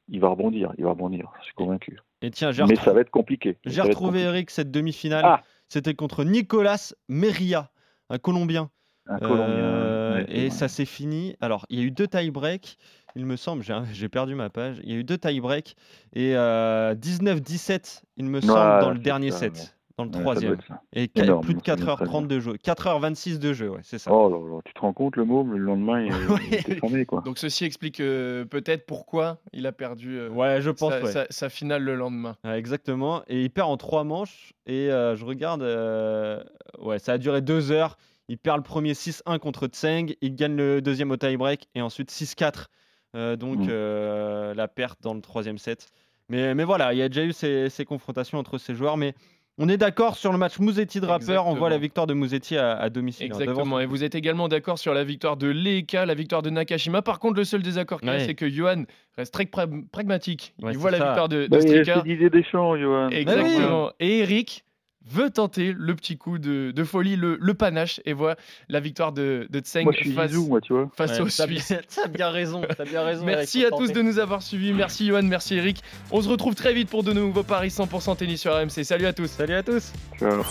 il 0.10 0.20
va 0.20 0.30
rebondir. 0.30 0.74
Il 0.80 0.84
va 0.86 0.90
rebondir, 0.92 1.32
je 1.42 1.46
suis 1.46 1.54
convaincu. 1.54 2.00
Et 2.24 2.32
tiens, 2.32 2.52
j'ai 2.52 2.64
Mais 2.64 2.70
retrou- 2.74 2.86
ça 2.86 2.94
va 2.94 3.02
être 3.02 3.12
compliqué. 3.12 3.58
j'ai 3.66 3.82
retrouvé 3.82 4.10
compliqué. 4.22 4.28
Eric 4.28 4.50
cette 4.50 4.72
demi-finale. 4.72 5.22
Ah 5.24 5.42
C'était 5.70 5.94
contre 5.94 6.24
Nicolas 6.24 6.94
Meria, 7.08 7.70
un 8.10 8.18
Colombien. 8.18 8.72
Un 9.08 9.20
Colombien. 9.20 9.46
Euh, 9.48 10.01
ouais, 10.28 10.46
et 10.46 10.50
ça 10.50 10.68
s'est 10.68 10.86
fini. 10.86 11.36
Alors, 11.42 11.66
il 11.70 11.80
y 11.80 11.82
a 11.82 11.86
eu 11.86 11.92
deux 11.92 12.08
tie-break, 12.08 12.78
il 13.16 13.26
me 13.26 13.36
semble. 13.36 13.64
J'ai 13.94 14.10
perdu 14.10 14.36
ma 14.36 14.50
page. 14.50 14.80
Il 14.84 14.92
y 14.92 14.94
a 14.94 14.98
eu 14.98 15.04
deux 15.04 15.18
tie-break. 15.18 15.76
Et 16.14 16.36
euh, 16.36 16.96
19-17, 16.96 18.02
il 18.18 18.26
me 18.26 18.42
semble, 18.42 18.80
dans 18.82 18.90
le 18.92 19.00
dernier 19.00 19.32
ça, 19.32 19.38
set. 19.38 19.54
ouais. 19.54 19.64
Dans 19.98 20.06
le 20.06 20.12
Ouais, 20.12 20.22
troisième. 20.22 20.58
Et 20.94 21.12
Énorme, 21.16 21.44
plus 21.44 21.54
de 21.54 21.60
je 21.64 21.72
me 21.74 21.78
souviens 21.78 21.96
4h30 21.96 22.28
de 22.28 22.40
jeu. 22.40 22.54
4h26 22.54 23.40
de 23.40 23.52
jeu, 23.54 23.70
ouais, 23.70 23.82
c'est 23.84 24.00
ça. 24.00 24.10
Oh 24.12 24.30
là 24.30 24.38
là, 24.56 24.60
tu 24.64 24.74
te 24.74 24.80
rends 24.80 24.94
compte 24.94 25.18
le 25.18 25.26
mot 25.26 25.44
Le 25.44 25.58
lendemain, 25.58 26.02
il, 26.02 26.14
il 26.48 26.54
était 26.56 26.76
formé, 26.78 27.06
quoi. 27.06 27.22
Donc 27.26 27.38
ceci 27.38 27.66
explique 27.66 28.00
euh, 28.00 28.46
peut-être 28.46 28.86
pourquoi 28.86 29.40
il 29.52 29.68
a 29.68 29.74
perdu 29.74 30.18
euh, 30.18 30.30
Ouais, 30.30 30.62
je 30.62 30.70
pense, 30.72 30.94
sa, 30.94 31.02
ouais. 31.04 31.12
sa- 31.12 31.28
sa 31.30 31.50
finale 31.50 31.84
le 31.84 31.96
lendemain. 31.96 32.38
Ouais, 32.46 32.58
exactement. 32.58 33.22
Et 33.28 33.44
il 33.44 33.50
perd 33.50 33.70
en 33.70 33.76
trois 33.78 34.06
manches. 34.06 34.54
Et 34.66 34.90
euh, 34.90 35.18
je 35.18 35.26
regarde, 35.26 35.62
euh, 35.62 36.42
ouais, 36.80 36.98
ça 36.98 37.12
a 37.14 37.18
duré 37.18 37.42
deux 37.42 37.72
heures. 37.72 37.98
Il 38.32 38.38
perd 38.38 38.58
le 38.58 38.64
premier 38.64 38.94
6-1 38.94 39.40
contre 39.40 39.68
Tseng. 39.68 40.16
Il 40.22 40.36
gagne 40.36 40.56
le 40.56 40.82
deuxième 40.82 41.12
au 41.12 41.18
tie-break. 41.18 41.68
Et 41.76 41.82
ensuite 41.82 42.10
6-4. 42.12 42.68
Euh, 43.14 43.36
donc 43.36 43.58
Mm. 43.60 43.68
euh, 43.70 44.54
la 44.54 44.70
perte 44.70 45.00
dans 45.02 45.14
le 45.14 45.20
troisième 45.20 45.58
set. 45.58 45.90
Mais, 46.30 46.56
mais 46.56 46.64
voilà, 46.64 46.94
il 46.94 46.98
y 47.00 47.02
a 47.02 47.10
déjà 47.10 47.26
eu 47.26 47.34
ces, 47.34 47.70
ces 47.70 47.84
confrontations 47.84 48.38
entre 48.38 48.58
ces 48.58 48.74
joueurs. 48.74 48.96
Mais 48.96 49.14
on 49.58 49.68
est 49.68 49.76
d'accord 49.76 50.16
sur 50.16 50.32
le 50.32 50.38
match 50.38 50.60
Mouzetti-Draper. 50.60 51.44
On 51.46 51.56
voit 51.56 51.70
la 51.70 51.78
victoire 51.78 52.08
de 52.08 52.14
Mouzetti 52.14 52.56
à, 52.56 52.78
à 52.78 52.90
domicile. 52.90 53.26
hein, 53.34 53.38
Exactement. 53.38 53.82
Et 53.82 53.86
vous 53.86 54.06
êtes 54.06 54.16
également 54.16 54.48
d'accord 54.48 54.80
sur 54.80 54.94
la 54.94 55.04
victoire 55.04 55.36
de 55.36 55.48
Leeka, 55.48 56.06
la 56.06 56.14
victoire 56.14 56.42
de 56.42 56.50
Nakashima. 56.50 57.02
Par 57.02 57.20
contre, 57.20 57.36
le 57.36 57.44
seul 57.44 57.62
désaccord 57.62 58.00
qu'il 58.00 58.08
y 58.08 58.12
a, 58.14 58.16
Ouais. 58.16 58.26
c'est 58.26 58.34
que 58.36 58.50
Johan 58.50 58.86
reste 59.18 59.34
très 59.34 59.44
pra- 59.44 59.86
pragmatique. 59.90 60.54
Ouais, 60.62 60.72
il 60.72 60.78
voit 60.78 60.92
la 60.92 61.00
ça. 61.00 61.06
victoire 61.08 61.28
de, 61.28 61.44
de 61.44 61.48
Bah, 61.50 61.58
il 61.58 61.64
Stricker. 61.64 61.98
a 61.98 62.02
d'idées 62.02 62.30
des 62.30 62.44
champs, 62.46 62.78
Johan. 62.78 63.10
Exactement. 63.10 63.92
Et 64.00 64.20
Eric 64.20 64.64
veut 65.10 65.30
tenter 65.30 65.74
le 65.78 65.96
petit 65.96 66.18
coup 66.18 66.38
de, 66.38 66.72
de 66.72 66.84
folie, 66.84 67.16
le, 67.16 67.38
le 67.42 67.54
panache, 67.54 68.00
et 68.06 68.14
voit 68.14 68.36
la 68.70 68.80
victoire 68.80 69.12
de, 69.12 69.48
de 69.50 69.60
Tseng 69.60 69.84
Moi, 69.84 69.94
je 69.94 70.00
suis 70.02 70.12
face, 70.14 70.30
Zizou, 70.32 70.48
moi, 70.48 70.62
tu 70.62 70.74
vois. 70.74 70.90
face 70.96 71.12
Ouais, 71.12 71.22
aux 71.22 71.28
t'as 71.30 71.48
bien- 71.48 71.60
Suisses. 71.62 71.78
T'as 71.96 72.08
bien 72.08 72.30
raison. 72.30 72.62
T'as 72.78 72.86
bien 72.86 73.04
raison. 73.04 73.26
Merci 73.26 73.66
à 73.66 73.72
tous 73.72 73.92
de 73.92 74.02
nous 74.02 74.20
avoir 74.20 74.42
suivis. 74.42 74.74
Merci 74.74 75.08
Johan, 75.08 75.24
merci 75.24 75.56
Eric. 75.56 75.82
On 76.12 76.22
se 76.22 76.30
retrouve 76.30 76.56
très 76.56 76.74
vite 76.74 76.90
pour 76.90 77.04
de 77.04 77.14
nouveaux 77.14 77.44
paris 77.44 77.70
100% 77.70 78.18
tennis 78.18 78.42
sur 78.42 78.54
RMC. 78.56 78.84
Salut 78.84 79.06
à 79.06 79.14
tous. 79.14 79.28
Salut 79.28 79.56
à 79.56 79.64
tous. 79.64 79.92
Ciao. 80.20 80.42